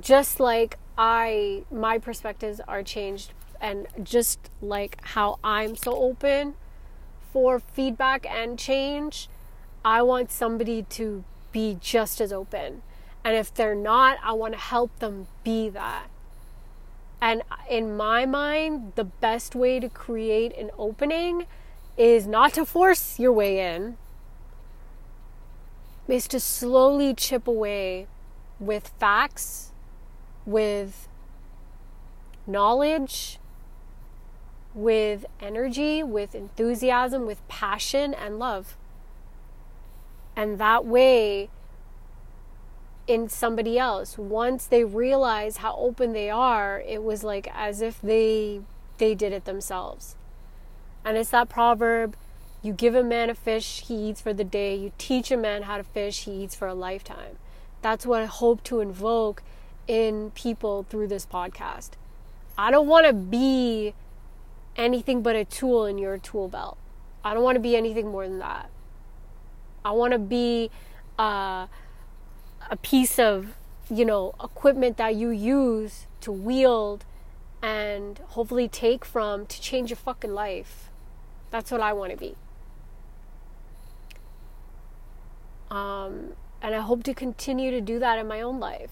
just 0.00 0.40
like 0.40 0.78
I 0.98 1.64
my 1.70 1.98
perspectives 1.98 2.60
are 2.68 2.82
changed 2.82 3.32
and 3.60 3.86
just 4.02 4.50
like 4.60 4.98
how 5.02 5.38
I'm 5.42 5.76
so 5.76 5.94
open 5.94 6.54
for 7.32 7.58
feedback 7.58 8.26
and 8.26 8.58
change 8.58 9.28
I 9.86 10.02
want 10.02 10.32
somebody 10.32 10.82
to 10.82 11.22
be 11.52 11.78
just 11.80 12.20
as 12.20 12.32
open. 12.32 12.82
And 13.24 13.36
if 13.36 13.54
they're 13.54 13.76
not, 13.76 14.18
I 14.20 14.32
want 14.32 14.54
to 14.54 14.58
help 14.58 14.98
them 14.98 15.28
be 15.44 15.68
that. 15.68 16.08
And 17.20 17.42
in 17.70 17.96
my 17.96 18.26
mind, 18.26 18.94
the 18.96 19.04
best 19.04 19.54
way 19.54 19.78
to 19.78 19.88
create 19.88 20.56
an 20.58 20.72
opening 20.76 21.46
is 21.96 22.26
not 22.26 22.52
to 22.54 22.66
force 22.66 23.20
your 23.20 23.32
way 23.32 23.60
in, 23.60 23.96
is 26.08 26.28
to 26.28 26.40
slowly 26.40 27.14
chip 27.14 27.48
away 27.48 28.06
with 28.60 28.92
facts, 28.98 29.72
with 30.44 31.08
knowledge, 32.46 33.38
with 34.74 35.26
energy, 35.40 36.02
with 36.02 36.34
enthusiasm, 36.34 37.26
with 37.26 37.46
passion 37.48 38.14
and 38.14 38.38
love. 38.38 38.76
And 40.36 40.58
that 40.58 40.84
way, 40.84 41.48
in 43.06 43.28
somebody 43.28 43.78
else, 43.78 44.18
once 44.18 44.66
they 44.66 44.84
realize 44.84 45.58
how 45.58 45.76
open 45.76 46.12
they 46.12 46.28
are, 46.28 46.80
it 46.80 47.02
was 47.02 47.24
like 47.24 47.48
as 47.54 47.80
if 47.80 48.00
they 48.00 48.60
they 48.98 49.14
did 49.14 49.32
it 49.32 49.44
themselves. 49.44 50.16
And 51.04 51.16
it's 51.16 51.30
that 51.30 51.48
proverb 51.48 52.16
you 52.66 52.72
give 52.72 52.96
a 52.96 53.04
man 53.04 53.30
a 53.30 53.34
fish, 53.34 53.84
he 53.86 53.94
eats 53.94 54.20
for 54.20 54.34
the 54.34 54.44
day. 54.44 54.74
You 54.74 54.92
teach 54.98 55.30
a 55.30 55.36
man 55.36 55.62
how 55.62 55.76
to 55.76 55.84
fish, 55.84 56.24
he 56.24 56.32
eats 56.32 56.56
for 56.56 56.66
a 56.66 56.74
lifetime. 56.74 57.38
That's 57.80 58.04
what 58.04 58.22
I 58.22 58.26
hope 58.26 58.64
to 58.64 58.80
invoke 58.80 59.42
in 59.86 60.32
people 60.32 60.84
through 60.90 61.06
this 61.06 61.24
podcast. 61.24 61.90
I 62.58 62.72
don't 62.72 62.88
want 62.88 63.06
to 63.06 63.12
be 63.12 63.94
anything 64.74 65.22
but 65.22 65.36
a 65.36 65.44
tool 65.44 65.86
in 65.86 65.96
your 65.96 66.18
tool 66.18 66.48
belt. 66.48 66.76
I 67.24 67.34
don't 67.34 67.44
want 67.44 67.54
to 67.54 67.60
be 67.60 67.76
anything 67.76 68.08
more 68.08 68.26
than 68.26 68.40
that. 68.40 68.68
I 69.84 69.92
want 69.92 70.12
to 70.12 70.18
be 70.18 70.70
uh, 71.18 71.68
a 72.68 72.76
piece 72.82 73.18
of, 73.20 73.54
you 73.88 74.04
know, 74.04 74.34
equipment 74.42 74.96
that 74.96 75.14
you 75.14 75.30
use 75.30 76.06
to 76.22 76.32
wield 76.32 77.04
and 77.62 78.18
hopefully 78.30 78.68
take 78.68 79.04
from 79.04 79.46
to 79.46 79.60
change 79.60 79.90
your 79.90 79.96
fucking 79.96 80.34
life. 80.34 80.90
That's 81.50 81.70
what 81.70 81.80
I 81.80 81.92
want 81.92 82.10
to 82.10 82.16
be. 82.16 82.36
Um, 85.70 86.32
and 86.62 86.74
I 86.74 86.80
hope 86.80 87.02
to 87.04 87.14
continue 87.14 87.70
to 87.70 87.80
do 87.80 87.98
that 87.98 88.18
in 88.18 88.26
my 88.26 88.40
own 88.40 88.60
life. 88.60 88.90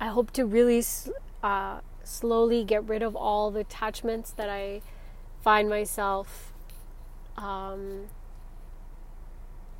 I 0.00 0.08
hope 0.08 0.30
to 0.32 0.46
really 0.46 0.84
uh, 1.42 1.80
slowly 2.04 2.64
get 2.64 2.88
rid 2.88 3.02
of 3.02 3.16
all 3.16 3.50
the 3.50 3.60
attachments 3.60 4.30
that 4.32 4.48
I 4.48 4.80
find 5.42 5.68
myself 5.68 6.52
um, 7.36 8.06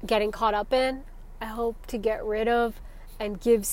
getting 0.06 0.30
caught 0.30 0.54
up 0.54 0.72
in. 0.72 1.02
I 1.40 1.46
hope 1.46 1.86
to 1.86 1.98
get 1.98 2.24
rid 2.24 2.48
of 2.48 2.80
and 3.20 3.40
give, 3.40 3.66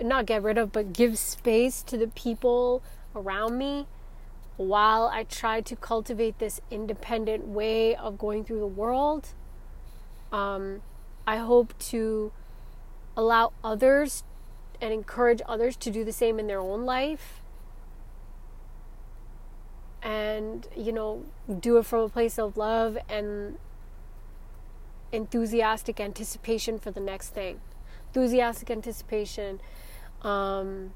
not 0.00 0.26
get 0.26 0.42
rid 0.42 0.58
of, 0.58 0.72
but 0.72 0.92
give 0.92 1.18
space 1.18 1.82
to 1.84 1.96
the 1.96 2.08
people 2.08 2.82
around 3.14 3.58
me 3.58 3.86
while 4.56 5.06
I 5.06 5.22
try 5.22 5.60
to 5.60 5.76
cultivate 5.76 6.38
this 6.38 6.60
independent 6.70 7.46
way 7.46 7.94
of 7.94 8.18
going 8.18 8.44
through 8.44 8.58
the 8.58 8.66
world. 8.66 9.28
Um, 10.32 10.82
I 11.28 11.36
hope 11.36 11.78
to 11.90 12.32
allow 13.14 13.52
others 13.62 14.24
and 14.80 14.94
encourage 14.94 15.42
others 15.46 15.76
to 15.76 15.90
do 15.90 16.02
the 16.02 16.12
same 16.12 16.38
in 16.38 16.46
their 16.46 16.58
own 16.58 16.86
life. 16.86 17.42
And, 20.02 20.66
you 20.74 20.90
know, 20.90 21.26
do 21.60 21.76
it 21.76 21.84
from 21.84 22.00
a 22.00 22.08
place 22.08 22.38
of 22.38 22.56
love 22.56 22.96
and 23.10 23.58
enthusiastic 25.12 26.00
anticipation 26.00 26.78
for 26.78 26.90
the 26.90 27.00
next 27.00 27.34
thing. 27.34 27.60
Enthusiastic 28.06 28.70
anticipation. 28.70 29.60
Um, 30.22 30.92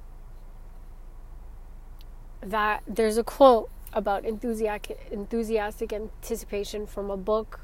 that 2.40 2.82
there's 2.86 3.18
a 3.18 3.24
quote 3.24 3.68
about 3.92 4.24
enthusiastic 4.24 5.08
enthusiastic 5.10 5.92
anticipation 5.92 6.86
from 6.86 7.10
a 7.10 7.18
book. 7.18 7.60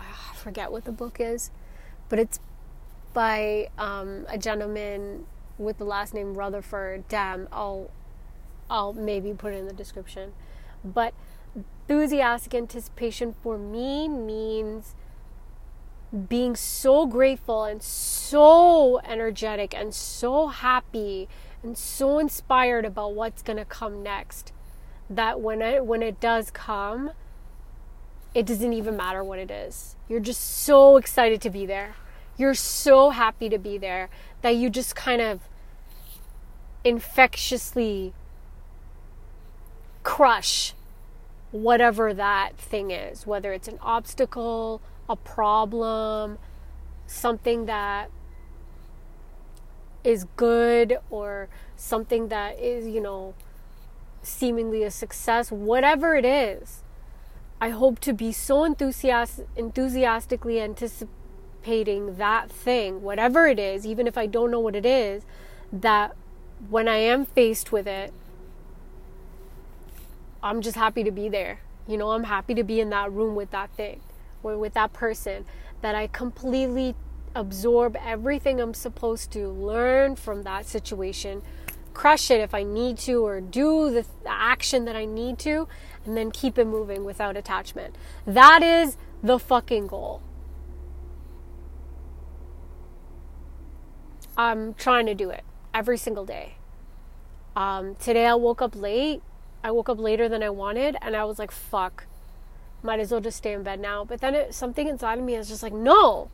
I 0.00 0.34
forget 0.34 0.72
what 0.72 0.84
the 0.84 0.92
book 0.92 1.18
is, 1.20 1.52
but 2.08 2.18
it's 2.18 2.40
by 3.12 3.68
um, 3.78 4.26
a 4.28 4.38
gentleman 4.38 5.26
with 5.58 5.78
the 5.78 5.84
last 5.84 6.14
name 6.14 6.34
Rutherford. 6.34 7.08
Damn, 7.08 7.48
I'll 7.52 7.90
I'll 8.70 8.92
maybe 8.92 9.32
put 9.32 9.52
it 9.52 9.56
in 9.56 9.66
the 9.66 9.72
description. 9.72 10.32
But 10.84 11.14
enthusiastic 11.54 12.54
anticipation 12.54 13.34
for 13.42 13.58
me 13.58 14.08
means 14.08 14.94
being 16.28 16.56
so 16.56 17.06
grateful 17.06 17.64
and 17.64 17.82
so 17.82 18.98
energetic 19.00 19.74
and 19.74 19.94
so 19.94 20.48
happy 20.48 21.28
and 21.62 21.76
so 21.76 22.18
inspired 22.18 22.84
about 22.84 23.14
what's 23.14 23.42
going 23.42 23.58
to 23.58 23.64
come 23.64 24.02
next 24.02 24.52
that 25.10 25.40
when 25.40 25.60
it 25.60 25.84
when 25.84 26.02
it 26.02 26.20
does 26.20 26.50
come 26.50 27.10
it 28.34 28.46
doesn't 28.46 28.72
even 28.72 28.96
matter 28.96 29.22
what 29.22 29.38
it 29.38 29.50
is 29.50 29.96
you're 30.08 30.20
just 30.20 30.40
so 30.40 30.96
excited 30.96 31.40
to 31.40 31.50
be 31.50 31.66
there 31.66 31.94
you're 32.36 32.54
so 32.54 33.10
happy 33.10 33.48
to 33.48 33.58
be 33.58 33.78
there 33.78 34.08
that 34.42 34.50
you 34.50 34.70
just 34.70 34.94
kind 34.94 35.20
of 35.20 35.40
infectiously 36.84 38.12
crush 40.02 40.74
whatever 41.50 42.14
that 42.14 42.56
thing 42.56 42.90
is 42.90 43.26
whether 43.26 43.52
it's 43.52 43.68
an 43.68 43.78
obstacle 43.82 44.80
a 45.08 45.16
problem, 45.16 46.38
something 47.06 47.66
that 47.66 48.10
is 50.04 50.26
good 50.36 50.98
or 51.10 51.48
something 51.76 52.28
that 52.28 52.58
is, 52.58 52.86
you 52.86 53.00
know, 53.00 53.34
seemingly 54.22 54.82
a 54.82 54.90
success, 54.90 55.50
whatever 55.50 56.14
it 56.14 56.24
is. 56.24 56.82
I 57.60 57.70
hope 57.70 57.98
to 58.00 58.12
be 58.12 58.32
so 58.32 58.64
enthusiast- 58.64 59.44
enthusiastically 59.56 60.60
anticipating 60.60 62.16
that 62.16 62.50
thing, 62.50 63.02
whatever 63.02 63.46
it 63.46 63.58
is, 63.58 63.84
even 63.86 64.06
if 64.06 64.16
I 64.16 64.26
don't 64.26 64.50
know 64.50 64.60
what 64.60 64.76
it 64.76 64.86
is, 64.86 65.24
that 65.72 66.14
when 66.70 66.88
I 66.88 66.96
am 66.96 67.24
faced 67.24 67.72
with 67.72 67.86
it, 67.86 68.12
I'm 70.42 70.62
just 70.62 70.76
happy 70.76 71.02
to 71.02 71.10
be 71.10 71.28
there. 71.28 71.60
You 71.86 71.96
know, 71.96 72.10
I'm 72.10 72.24
happy 72.24 72.54
to 72.54 72.62
be 72.62 72.80
in 72.80 72.90
that 72.90 73.12
room 73.12 73.34
with 73.34 73.50
that 73.50 73.70
thing 73.70 74.00
or 74.42 74.56
with 74.56 74.74
that 74.74 74.92
person 74.92 75.44
that 75.80 75.94
I 75.94 76.06
completely 76.06 76.94
absorb 77.34 77.96
everything 77.96 78.60
I'm 78.60 78.74
supposed 78.74 79.30
to, 79.32 79.48
learn 79.48 80.16
from 80.16 80.42
that 80.44 80.66
situation, 80.66 81.42
crush 81.94 82.30
it 82.30 82.40
if 82.40 82.54
I 82.54 82.62
need 82.62 82.98
to, 82.98 83.24
or 83.24 83.40
do 83.40 83.90
the, 83.90 84.06
the 84.22 84.30
action 84.30 84.84
that 84.84 84.96
I 84.96 85.04
need 85.04 85.38
to, 85.40 85.66
and 86.08 86.16
then 86.16 86.30
keep 86.30 86.58
it 86.58 86.66
moving 86.66 87.04
without 87.04 87.36
attachment. 87.36 87.94
That 88.26 88.62
is 88.62 88.96
the 89.22 89.38
fucking 89.38 89.86
goal. 89.86 90.22
I'm 94.36 94.74
trying 94.74 95.06
to 95.06 95.14
do 95.14 95.30
it 95.30 95.44
every 95.74 95.98
single 95.98 96.24
day. 96.24 96.54
Um, 97.54 97.94
today 97.96 98.26
I 98.26 98.34
woke 98.34 98.62
up 98.62 98.74
late. 98.74 99.20
I 99.62 99.70
woke 99.70 99.88
up 99.88 99.98
later 99.98 100.28
than 100.28 100.42
I 100.42 100.50
wanted, 100.50 100.96
and 101.02 101.16
I 101.16 101.24
was 101.24 101.38
like, 101.38 101.50
fuck, 101.50 102.06
might 102.82 103.00
as 103.00 103.10
well 103.10 103.20
just 103.20 103.38
stay 103.38 103.52
in 103.52 103.64
bed 103.64 103.80
now. 103.80 104.04
But 104.04 104.20
then 104.20 104.34
it, 104.34 104.54
something 104.54 104.86
inside 104.86 105.18
of 105.18 105.24
me 105.24 105.34
is 105.34 105.48
just 105.48 105.62
like, 105.62 105.72
no, 105.72 106.30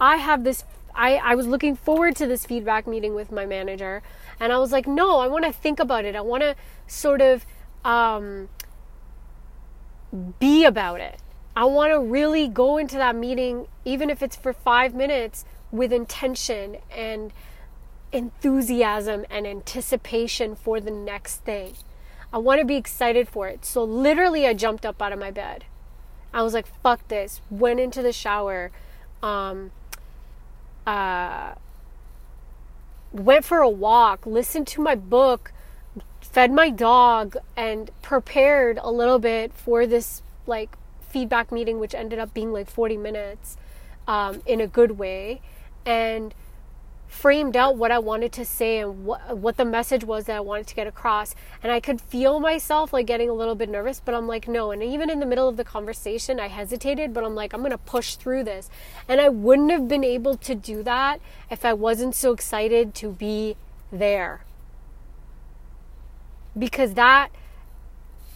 I 0.00 0.18
have 0.18 0.44
this. 0.44 0.64
I, 0.94 1.16
I 1.16 1.34
was 1.34 1.46
looking 1.46 1.74
forward 1.74 2.14
to 2.16 2.26
this 2.26 2.46
feedback 2.46 2.86
meeting 2.86 3.14
with 3.14 3.32
my 3.32 3.46
manager, 3.46 4.02
and 4.38 4.52
I 4.52 4.58
was 4.58 4.70
like, 4.70 4.86
no, 4.86 5.18
I 5.18 5.26
want 5.26 5.46
to 5.46 5.52
think 5.52 5.80
about 5.80 6.04
it. 6.04 6.14
I 6.14 6.20
want 6.20 6.42
to 6.42 6.54
sort 6.86 7.22
of 7.22 7.46
um, 7.84 8.50
be 10.38 10.64
about 10.64 11.00
it. 11.00 11.20
I 11.54 11.64
want 11.64 11.92
to 11.92 11.98
really 11.98 12.48
go 12.48 12.76
into 12.76 12.96
that 12.96 13.16
meeting, 13.16 13.66
even 13.84 14.10
if 14.10 14.22
it's 14.22 14.36
for 14.36 14.52
five 14.52 14.94
minutes, 14.94 15.44
with 15.70 15.92
intention 15.92 16.78
and 16.94 17.32
enthusiasm 18.12 19.24
and 19.30 19.46
anticipation 19.46 20.54
for 20.54 20.80
the 20.80 20.90
next 20.90 21.38
thing. 21.38 21.74
I 22.32 22.38
want 22.38 22.60
to 22.60 22.66
be 22.66 22.76
excited 22.76 23.28
for 23.28 23.48
it. 23.48 23.64
So, 23.64 23.84
literally, 23.84 24.46
I 24.46 24.54
jumped 24.54 24.84
up 24.84 25.00
out 25.00 25.12
of 25.12 25.18
my 25.18 25.30
bed. 25.30 25.64
I 26.32 26.42
was 26.42 26.52
like, 26.52 26.66
fuck 26.82 27.08
this. 27.08 27.40
Went 27.50 27.80
into 27.80 28.02
the 28.02 28.12
shower. 28.12 28.70
Um, 29.22 29.70
uh, 30.86 31.54
went 33.12 33.44
for 33.44 33.58
a 33.58 33.68
walk, 33.68 34.26
listened 34.26 34.66
to 34.68 34.82
my 34.82 34.94
book, 34.94 35.52
fed 36.36 36.52
my 36.52 36.68
dog, 36.68 37.34
and 37.56 37.90
prepared 38.02 38.78
a 38.82 38.90
little 38.90 39.18
bit 39.18 39.50
for 39.54 39.86
this 39.86 40.20
like 40.46 40.76
feedback 41.00 41.50
meeting, 41.50 41.80
which 41.80 41.94
ended 41.94 42.18
up 42.18 42.34
being 42.34 42.52
like 42.52 42.68
40 42.68 42.98
minutes 42.98 43.56
um, 44.06 44.42
in 44.44 44.60
a 44.60 44.66
good 44.66 44.98
way. 44.98 45.40
And 45.86 46.34
framed 47.08 47.56
out 47.56 47.78
what 47.78 47.90
I 47.90 47.98
wanted 47.98 48.32
to 48.32 48.44
say 48.44 48.80
and 48.80 49.06
what 49.06 49.38
what 49.38 49.56
the 49.56 49.64
message 49.64 50.04
was 50.04 50.26
that 50.26 50.36
I 50.36 50.40
wanted 50.40 50.66
to 50.66 50.74
get 50.74 50.86
across. 50.86 51.34
And 51.62 51.72
I 51.72 51.80
could 51.80 52.02
feel 52.02 52.38
myself 52.38 52.92
like 52.92 53.06
getting 53.06 53.30
a 53.30 53.32
little 53.32 53.54
bit 53.54 53.70
nervous, 53.70 54.02
but 54.04 54.14
I'm 54.14 54.28
like, 54.28 54.46
no. 54.46 54.72
And 54.72 54.82
even 54.82 55.08
in 55.08 55.20
the 55.20 55.26
middle 55.32 55.48
of 55.48 55.56
the 55.56 55.64
conversation, 55.64 56.38
I 56.38 56.48
hesitated, 56.48 57.14
but 57.14 57.24
I'm 57.24 57.34
like, 57.34 57.54
I'm 57.54 57.62
gonna 57.62 57.78
push 57.78 58.16
through 58.16 58.44
this. 58.44 58.68
And 59.08 59.22
I 59.22 59.30
wouldn't 59.30 59.70
have 59.70 59.88
been 59.88 60.04
able 60.04 60.36
to 60.36 60.54
do 60.54 60.82
that 60.82 61.18
if 61.50 61.64
I 61.64 61.72
wasn't 61.72 62.14
so 62.14 62.34
excited 62.34 62.94
to 62.96 63.08
be 63.08 63.56
there. 63.90 64.45
Because 66.58 66.94
that 66.94 67.30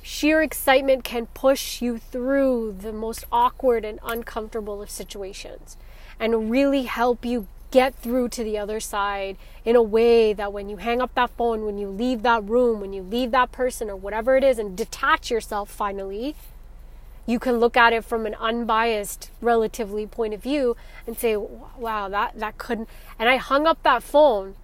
sheer 0.03 0.43
excitement 0.43 1.05
can 1.05 1.27
push 1.27 1.81
you 1.81 1.99
through 1.99 2.77
the 2.81 2.93
most 2.93 3.25
awkward 3.31 3.85
and 3.85 3.99
uncomfortable 4.03 4.83
of 4.83 4.91
situations 4.91 5.77
and 6.19 6.51
really 6.51 6.83
help 6.83 7.25
you 7.25 7.47
get 7.71 7.95
through 7.95 8.29
to 8.29 8.43
the 8.43 8.59
other 8.59 8.81
side 8.81 9.37
in 9.65 9.77
a 9.77 9.83
way 9.83 10.33
that 10.33 10.53
when 10.53 10.69
you 10.69 10.77
hang 10.79 11.01
up 11.01 11.15
that 11.15 11.31
phone, 11.31 11.65
when 11.65 11.79
you 11.79 11.89
leave 11.89 12.23
that 12.23 12.43
room, 12.45 12.81
when 12.81 12.93
you 12.93 13.03
leave 13.03 13.31
that 13.31 13.53
person 13.53 13.89
or 13.89 13.97
whatever 13.97 14.37
it 14.37 14.45
is 14.45 14.59
and 14.59 14.77
detach 14.77 15.31
yourself 15.31 15.71
finally, 15.71 16.35
you 17.27 17.39
can 17.39 17.59
look 17.59 17.77
at 17.77 17.93
it 17.93 18.05
from 18.05 18.27
an 18.27 18.35
unbiased, 18.35 19.31
relatively 19.41 20.07
point 20.07 20.35
of 20.35 20.43
view 20.43 20.77
and 21.07 21.17
say, 21.17 21.37
wow, 21.37 22.09
that, 22.09 22.39
that 22.39 22.59
couldn't. 22.59 22.89
And 23.19 23.29
I 23.29 23.37
hung 23.37 23.67
up 23.67 23.83
that 23.85 24.03
phone 24.03 24.57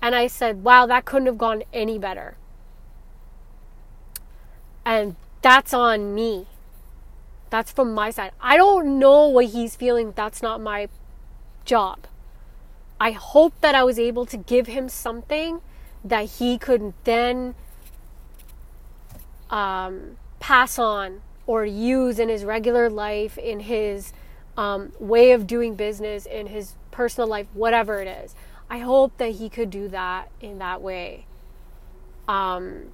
and 0.00 0.14
I 0.14 0.26
said, 0.26 0.64
wow, 0.64 0.86
that 0.86 1.04
couldn't 1.04 1.26
have 1.26 1.38
gone 1.38 1.64
any 1.72 1.98
better. 1.98 2.36
And 4.84 5.16
that's 5.42 5.72
on 5.72 6.14
me. 6.14 6.46
That's 7.50 7.70
from 7.70 7.92
my 7.92 8.10
side. 8.10 8.32
I 8.40 8.56
don't 8.56 8.98
know 8.98 9.28
what 9.28 9.46
he's 9.46 9.76
feeling. 9.76 10.12
That's 10.16 10.42
not 10.42 10.60
my 10.60 10.88
job. 11.64 12.06
I 13.00 13.10
hope 13.10 13.52
that 13.60 13.74
I 13.74 13.84
was 13.84 13.98
able 13.98 14.26
to 14.26 14.36
give 14.36 14.68
him 14.68 14.88
something 14.88 15.60
that 16.04 16.24
he 16.38 16.56
could 16.56 16.94
then 17.04 17.54
um, 19.50 20.16
pass 20.40 20.78
on 20.78 21.20
or 21.46 21.64
use 21.64 22.18
in 22.18 22.28
his 22.28 22.44
regular 22.44 22.88
life, 22.88 23.36
in 23.36 23.60
his 23.60 24.12
um, 24.56 24.92
way 24.98 25.32
of 25.32 25.46
doing 25.46 25.74
business, 25.74 26.26
in 26.26 26.46
his 26.46 26.74
personal 26.90 27.28
life, 27.28 27.46
whatever 27.54 28.00
it 28.00 28.08
is. 28.08 28.34
I 28.70 28.78
hope 28.78 29.16
that 29.18 29.32
he 29.32 29.48
could 29.48 29.70
do 29.70 29.88
that 29.88 30.30
in 30.40 30.58
that 30.58 30.80
way. 30.80 31.26
Um, 32.26 32.92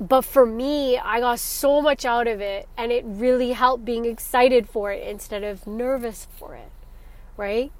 but 0.00 0.22
for 0.22 0.46
me, 0.46 0.98
I 0.98 1.20
got 1.20 1.38
so 1.38 1.82
much 1.82 2.04
out 2.04 2.26
of 2.26 2.40
it, 2.40 2.68
and 2.76 2.90
it 2.90 3.04
really 3.06 3.52
helped 3.52 3.84
being 3.84 4.04
excited 4.06 4.68
for 4.68 4.90
it 4.90 5.06
instead 5.06 5.44
of 5.44 5.66
nervous 5.66 6.26
for 6.38 6.54
it, 6.54 6.72
right? 7.36 7.70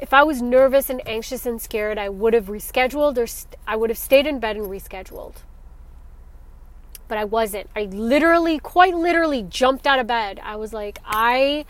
if 0.00 0.14
I 0.14 0.22
was 0.22 0.40
nervous 0.40 0.90
and 0.90 1.06
anxious 1.06 1.44
and 1.44 1.60
scared, 1.60 1.98
I 1.98 2.08
would 2.08 2.34
have 2.34 2.46
rescheduled 2.46 3.18
or 3.18 3.26
st- 3.26 3.56
I 3.66 3.76
would 3.76 3.90
have 3.90 3.98
stayed 3.98 4.26
in 4.26 4.38
bed 4.38 4.56
and 4.56 4.66
rescheduled. 4.66 5.36
But 7.08 7.18
I 7.18 7.24
wasn't. 7.24 7.68
I 7.74 7.84
literally, 7.84 8.58
quite 8.58 8.94
literally, 8.94 9.42
jumped 9.42 9.86
out 9.86 9.98
of 9.98 10.06
bed. 10.06 10.40
I 10.42 10.56
was 10.56 10.72
like, 10.72 10.98
I 11.04 11.64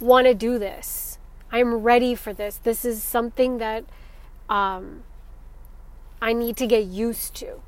want 0.00 0.26
to 0.26 0.34
do 0.34 0.58
this. 0.58 1.18
I'm 1.52 1.74
ready 1.76 2.14
for 2.14 2.32
this. 2.32 2.56
This 2.56 2.84
is 2.84 3.02
something 3.02 3.58
that 3.58 3.84
um, 4.48 5.04
I 6.20 6.32
need 6.32 6.56
to 6.56 6.66
get 6.66 6.84
used 6.84 7.34
to. 7.36 7.60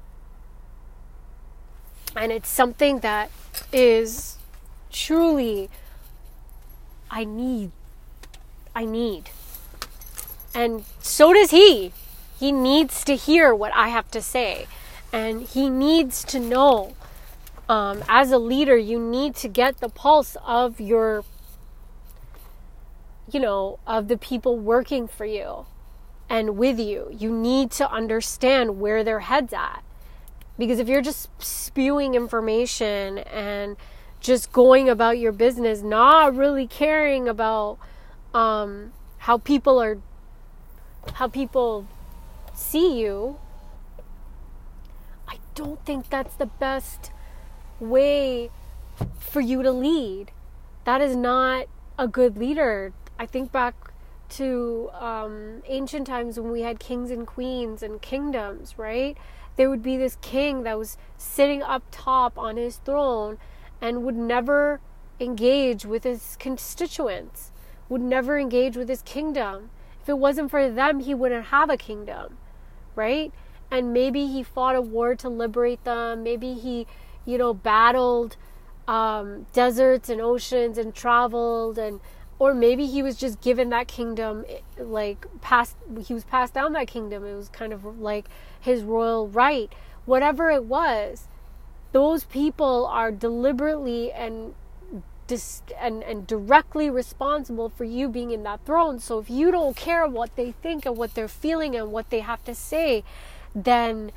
And 2.17 2.33
it's 2.33 2.49
something 2.49 3.01
that 3.01 3.31
is 3.73 4.37
truly, 4.91 5.71
I 7.11 7.25
need. 7.25 7.71
I 8.75 8.85
need. 8.85 9.31
And 10.55 10.85
so 11.01 11.33
does 11.33 11.51
he. 11.51 11.93
He 12.39 12.53
needs 12.53 13.05
to 13.05 13.15
hear 13.17 13.55
what 13.55 13.73
I 13.75 13.89
have 13.89 14.11
to 14.13 14.23
say. 14.23 14.67
And 15.13 15.43
he 15.43 15.69
needs 15.69 16.25
to 16.25 16.41
know. 16.41 16.95
Um, 17.69 18.03
as 18.09 18.33
a 18.33 18.39
leader, 18.39 18.77
you 18.77 18.99
need 18.99 19.37
to 19.37 19.49
get 19.49 19.79
the 19.79 19.89
pulse 19.89 20.37
of 20.45 20.81
your, 20.81 21.25
you 23.31 23.39
know, 23.39 23.79
of 23.87 24.09
the 24.09 24.17
people 24.17 24.59
working 24.59 25.07
for 25.07 25.25
you 25.25 25.67
and 26.29 26.57
with 26.57 26.81
you. 26.81 27.09
You 27.17 27.31
need 27.31 27.71
to 27.73 27.89
understand 27.89 28.81
where 28.81 29.05
their 29.05 29.21
head's 29.21 29.53
at. 29.53 29.85
Because 30.61 30.79
if 30.79 30.89
you're 30.89 31.01
just 31.01 31.31
spewing 31.43 32.15
information 32.15 33.17
and 33.17 33.79
just 34.21 34.53
going 34.53 34.91
about 34.91 35.17
your 35.17 35.33
business, 35.33 35.81
not 35.81 36.37
really 36.37 36.67
caring 36.67 37.27
about 37.27 37.79
um, 38.35 38.93
how 39.21 39.39
people 39.39 39.81
are 39.81 39.97
how 41.15 41.29
people 41.29 41.87
see 42.53 43.01
you, 43.01 43.39
I 45.27 45.39
don't 45.55 45.83
think 45.87 46.11
that's 46.11 46.35
the 46.35 46.45
best 46.45 47.11
way 47.81 48.51
for 49.19 49.41
you 49.41 49.63
to 49.63 49.73
lead. 49.73 50.31
That 50.85 51.01
is 51.01 51.17
not 51.17 51.69
a 51.99 52.07
good 52.07 52.37
leader. 52.37 52.93
I 53.19 53.25
think 53.25 53.51
back 53.51 53.75
to 54.37 54.91
um, 54.93 55.63
ancient 55.67 56.07
times 56.07 56.39
when 56.39 56.53
we 56.53 56.61
had 56.61 56.79
kings 56.79 57.11
and 57.11 57.27
queens 57.27 57.83
and 57.83 58.03
kingdoms, 58.03 58.75
right? 58.77 59.17
There 59.61 59.69
would 59.69 59.83
be 59.83 59.99
this 59.99 60.17
king 60.23 60.63
that 60.63 60.79
was 60.79 60.97
sitting 61.19 61.63
up 61.63 61.83
top 61.91 62.39
on 62.39 62.57
his 62.57 62.77
throne 62.79 63.37
and 63.79 64.03
would 64.05 64.17
never 64.17 64.81
engage 65.21 65.85
with 65.85 66.03
his 66.03 66.39
constituents, 66.41 67.53
would 67.91 68.01
never 68.01 68.39
engage 68.39 68.75
with 68.75 68.89
his 68.89 69.03
kingdom 69.03 69.69
if 70.01 70.09
it 70.09 70.17
wasn't 70.17 70.51
for 70.51 70.71
them, 70.71 71.01
he 71.01 71.13
wouldn't 71.13 71.49
have 71.49 71.69
a 71.69 71.77
kingdom, 71.77 72.39
right? 72.95 73.35
And 73.71 73.93
maybe 73.93 74.29
he 74.29 74.43
fought 74.43 74.77
a 74.77 74.81
war 74.81 75.15
to 75.17 75.29
liberate 75.29 75.85
them. 75.85 76.23
Maybe 76.23 76.55
he, 76.55 76.87
you 77.27 77.37
know, 77.37 77.53
battled 77.53 78.39
um, 78.89 79.45
deserts 79.53 80.09
and 80.09 80.23
oceans 80.23 80.79
and 80.79 80.95
traveled 80.95 81.77
and 81.77 82.01
or 82.41 82.53
maybe 82.53 82.87
he 82.87 83.03
was 83.03 83.17
just 83.17 83.41
given 83.41 83.71
that 83.71 83.87
kingdom 83.87 84.45
like 84.77 85.25
passed 85.41 85.77
he 86.05 86.13
was 86.13 86.25
passed 86.25 86.55
down 86.55 86.73
that 86.73 86.89
kingdom 86.89 87.25
it 87.25 87.35
was 87.35 87.49
kind 87.51 87.73
of 87.73 87.85
like 88.01 88.27
his 88.61 88.83
royal 88.83 89.29
right 89.29 89.73
whatever 90.07 90.51
it 90.51 90.65
was 90.65 91.29
those 91.93 92.25
people 92.25 92.87
are 92.87 93.13
deliberately 93.13 94.11
and 94.11 94.55
dis- 95.31 95.63
and, 95.79 96.03
and 96.03 96.27
directly 96.27 96.91
responsible 96.91 97.69
for 97.69 97.85
you 97.85 98.09
being 98.09 98.33
in 98.33 98.43
that 98.43 98.67
throne. 98.67 98.99
So 98.99 99.21
if 99.21 99.31
you 99.31 99.53
don't 99.53 99.77
care 99.77 100.07
what 100.09 100.35
they 100.35 100.51
think 100.51 100.85
and 100.85 100.97
what 100.97 101.15
they're 101.15 101.29
feeling 101.29 101.77
and 101.77 101.93
what 101.93 102.11
they 102.11 102.19
have 102.19 102.45
to 102.45 102.55
say, 102.55 103.05
then 103.55 104.11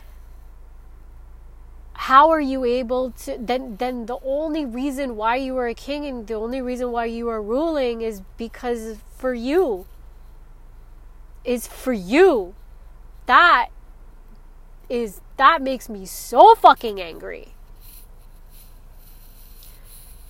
how 2.04 2.30
are 2.32 2.42
you 2.42 2.66
able 2.66 3.12
to 3.12 3.38
then 3.40 3.78
then 3.78 4.08
the 4.08 4.18
only 4.26 4.66
reason 4.66 5.16
why 5.16 5.38
you 5.38 5.56
are 5.56 5.70
a 5.70 5.74
king 5.74 6.06
and 6.06 6.28
the 6.28 6.34
only 6.34 6.60
reason 6.62 6.92
why 6.92 7.06
you 7.06 7.30
are 7.30 7.42
ruling 7.42 8.02
is 8.02 8.22
because 8.36 8.98
for 9.16 9.34
you. 9.34 9.86
Is 11.46 11.66
for 11.66 11.94
you. 11.94 12.56
That 13.26 13.70
is 14.90 15.22
that 15.38 15.62
makes 15.62 15.88
me 15.88 16.06
so 16.06 16.56
fucking 16.56 17.00
angry. 17.00 17.54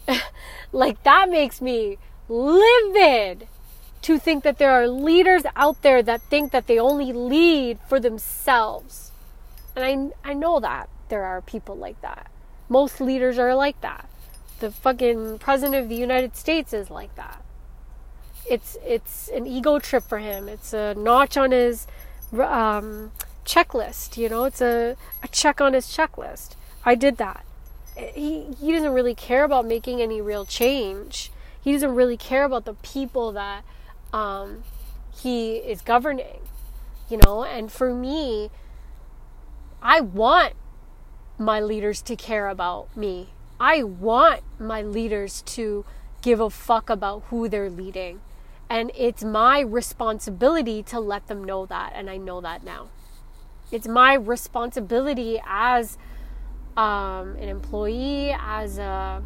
Like 0.71 1.01
that 1.03 1.29
makes 1.29 1.61
me 1.61 1.97
livid 2.27 3.47
to 4.01 4.17
think 4.19 4.43
that 4.43 4.57
there 4.57 4.71
are 4.71 4.87
leaders 4.87 5.43
out 5.55 5.81
there 5.81 6.01
that 6.03 6.21
think 6.21 6.51
that 6.51 6.65
they 6.65 6.79
only 6.79 7.11
lead 7.13 7.79
for 7.87 7.99
themselves. 7.99 9.11
And 9.75 10.13
i 10.23 10.31
i 10.31 10.33
know 10.33 10.59
that 10.59 10.87
there 11.13 11.23
are 11.23 11.41
people 11.41 11.75
like 11.75 12.01
that. 12.01 12.31
Most 12.69 12.99
leaders 12.99 13.37
are 13.37 13.53
like 13.53 13.79
that. 13.81 14.09
The 14.61 14.71
fucking 14.71 15.37
president 15.37 15.75
of 15.75 15.87
the 15.87 15.95
United 15.95 16.35
States 16.35 16.73
is 16.73 16.89
like 16.89 17.13
that. 17.13 17.45
It's 18.49 18.77
it's 18.83 19.27
an 19.27 19.45
ego 19.45 19.77
trip 19.77 20.03
for 20.09 20.17
him. 20.17 20.49
It's 20.49 20.73
a 20.73 20.95
notch 20.95 21.37
on 21.37 21.51
his 21.51 21.85
um, 22.31 23.11
checklist. 23.45 24.17
You 24.17 24.27
know, 24.27 24.45
it's 24.45 24.59
a, 24.59 24.97
a 25.21 25.27
check 25.27 25.61
on 25.61 25.73
his 25.73 25.85
checklist. 25.85 26.55
I 26.83 26.95
did 26.95 27.17
that. 27.17 27.45
He 27.95 28.47
he 28.59 28.71
doesn't 28.71 28.93
really 28.93 29.13
care 29.13 29.43
about 29.43 29.67
making 29.67 30.01
any 30.01 30.19
real 30.19 30.45
change. 30.45 31.31
He 31.61 31.73
doesn't 31.73 31.93
really 31.93 32.17
care 32.17 32.43
about 32.43 32.65
the 32.65 32.73
people 32.73 33.31
that 33.33 33.63
um, 34.11 34.63
he 35.15 35.57
is 35.57 35.81
governing. 35.81 36.41
You 37.07 37.19
know, 37.23 37.43
and 37.43 37.71
for 37.71 37.93
me, 37.93 38.49
I 39.79 40.01
want 40.01 40.53
my 41.37 41.59
leaders 41.59 42.01
to 42.03 42.15
care 42.15 42.47
about 42.47 42.95
me. 42.95 43.29
I 43.59 43.83
want 43.83 44.41
my 44.59 44.81
leaders 44.81 45.41
to 45.43 45.85
give 46.21 46.39
a 46.39 46.49
fuck 46.49 46.89
about 46.89 47.23
who 47.29 47.47
they're 47.47 47.69
leading. 47.69 48.21
And 48.69 48.91
it's 48.97 49.23
my 49.23 49.59
responsibility 49.59 50.81
to 50.83 50.99
let 50.99 51.27
them 51.27 51.43
know 51.43 51.65
that. 51.65 51.93
And 51.95 52.09
I 52.09 52.17
know 52.17 52.41
that 52.41 52.63
now. 52.63 52.89
It's 53.71 53.87
my 53.87 54.13
responsibility 54.13 55.41
as 55.45 55.97
um, 56.75 57.35
an 57.35 57.49
employee, 57.49 58.35
as 58.37 58.77
a 58.77 59.23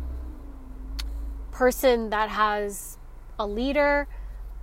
person 1.51 2.09
that 2.09 2.29
has 2.29 2.97
a 3.39 3.47
leader 3.47 4.07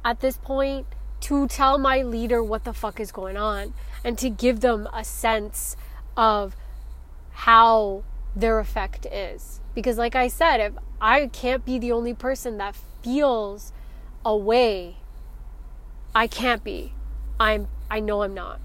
at 0.05 0.21
this 0.21 0.37
point, 0.37 0.87
to 1.21 1.49
tell 1.49 1.79
my 1.79 2.03
leader 2.03 2.43
what 2.43 2.65
the 2.65 2.73
fuck 2.75 3.01
is 3.01 3.11
going 3.11 3.37
on 3.37 3.73
and 4.05 4.19
to 4.19 4.29
give 4.29 4.61
them 4.61 4.87
a 4.93 5.03
sense 5.03 5.77
of 6.17 6.55
how 7.35 8.03
their 8.35 8.59
effect 8.59 9.07
is. 9.07 9.61
Because, 9.75 9.99
like 9.99 10.15
I 10.15 10.29
said, 10.29 10.61
if 10.61 10.73
I 11.01 11.27
can't 11.27 11.65
be 11.65 11.79
the 11.79 11.93
only 11.93 12.15
person 12.15 12.59
that 12.59 12.77
feels 13.03 13.73
a 14.25 14.37
way, 14.37 14.97
I 16.15 16.27
can't 16.27 16.65
be. 16.65 16.93
I'm, 17.39 17.69
I 17.91 18.01
know 18.01 18.23
I'm 18.23 18.35
not. 18.35 18.61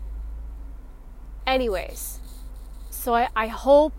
Anyways, 1.45 2.19
so 2.91 3.15
I, 3.15 3.29
I 3.35 3.47
hope 3.47 3.93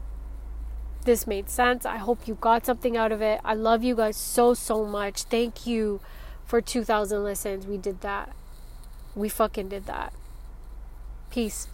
this 1.04 1.26
made 1.26 1.50
sense. 1.50 1.84
I 1.84 1.96
hope 1.96 2.28
you 2.28 2.34
got 2.34 2.64
something 2.64 2.96
out 2.96 3.10
of 3.10 3.20
it. 3.20 3.40
I 3.44 3.54
love 3.54 3.82
you 3.82 3.96
guys 3.96 4.16
so, 4.16 4.54
so 4.54 4.84
much. 4.84 5.24
Thank 5.24 5.66
you 5.66 6.00
for 6.44 6.60
2,000 6.60 7.24
listens. 7.24 7.66
We 7.66 7.76
did 7.76 8.02
that. 8.02 8.32
We 9.16 9.28
fucking 9.28 9.68
did 9.68 9.86
that. 9.86 10.12
Peace. 11.30 11.66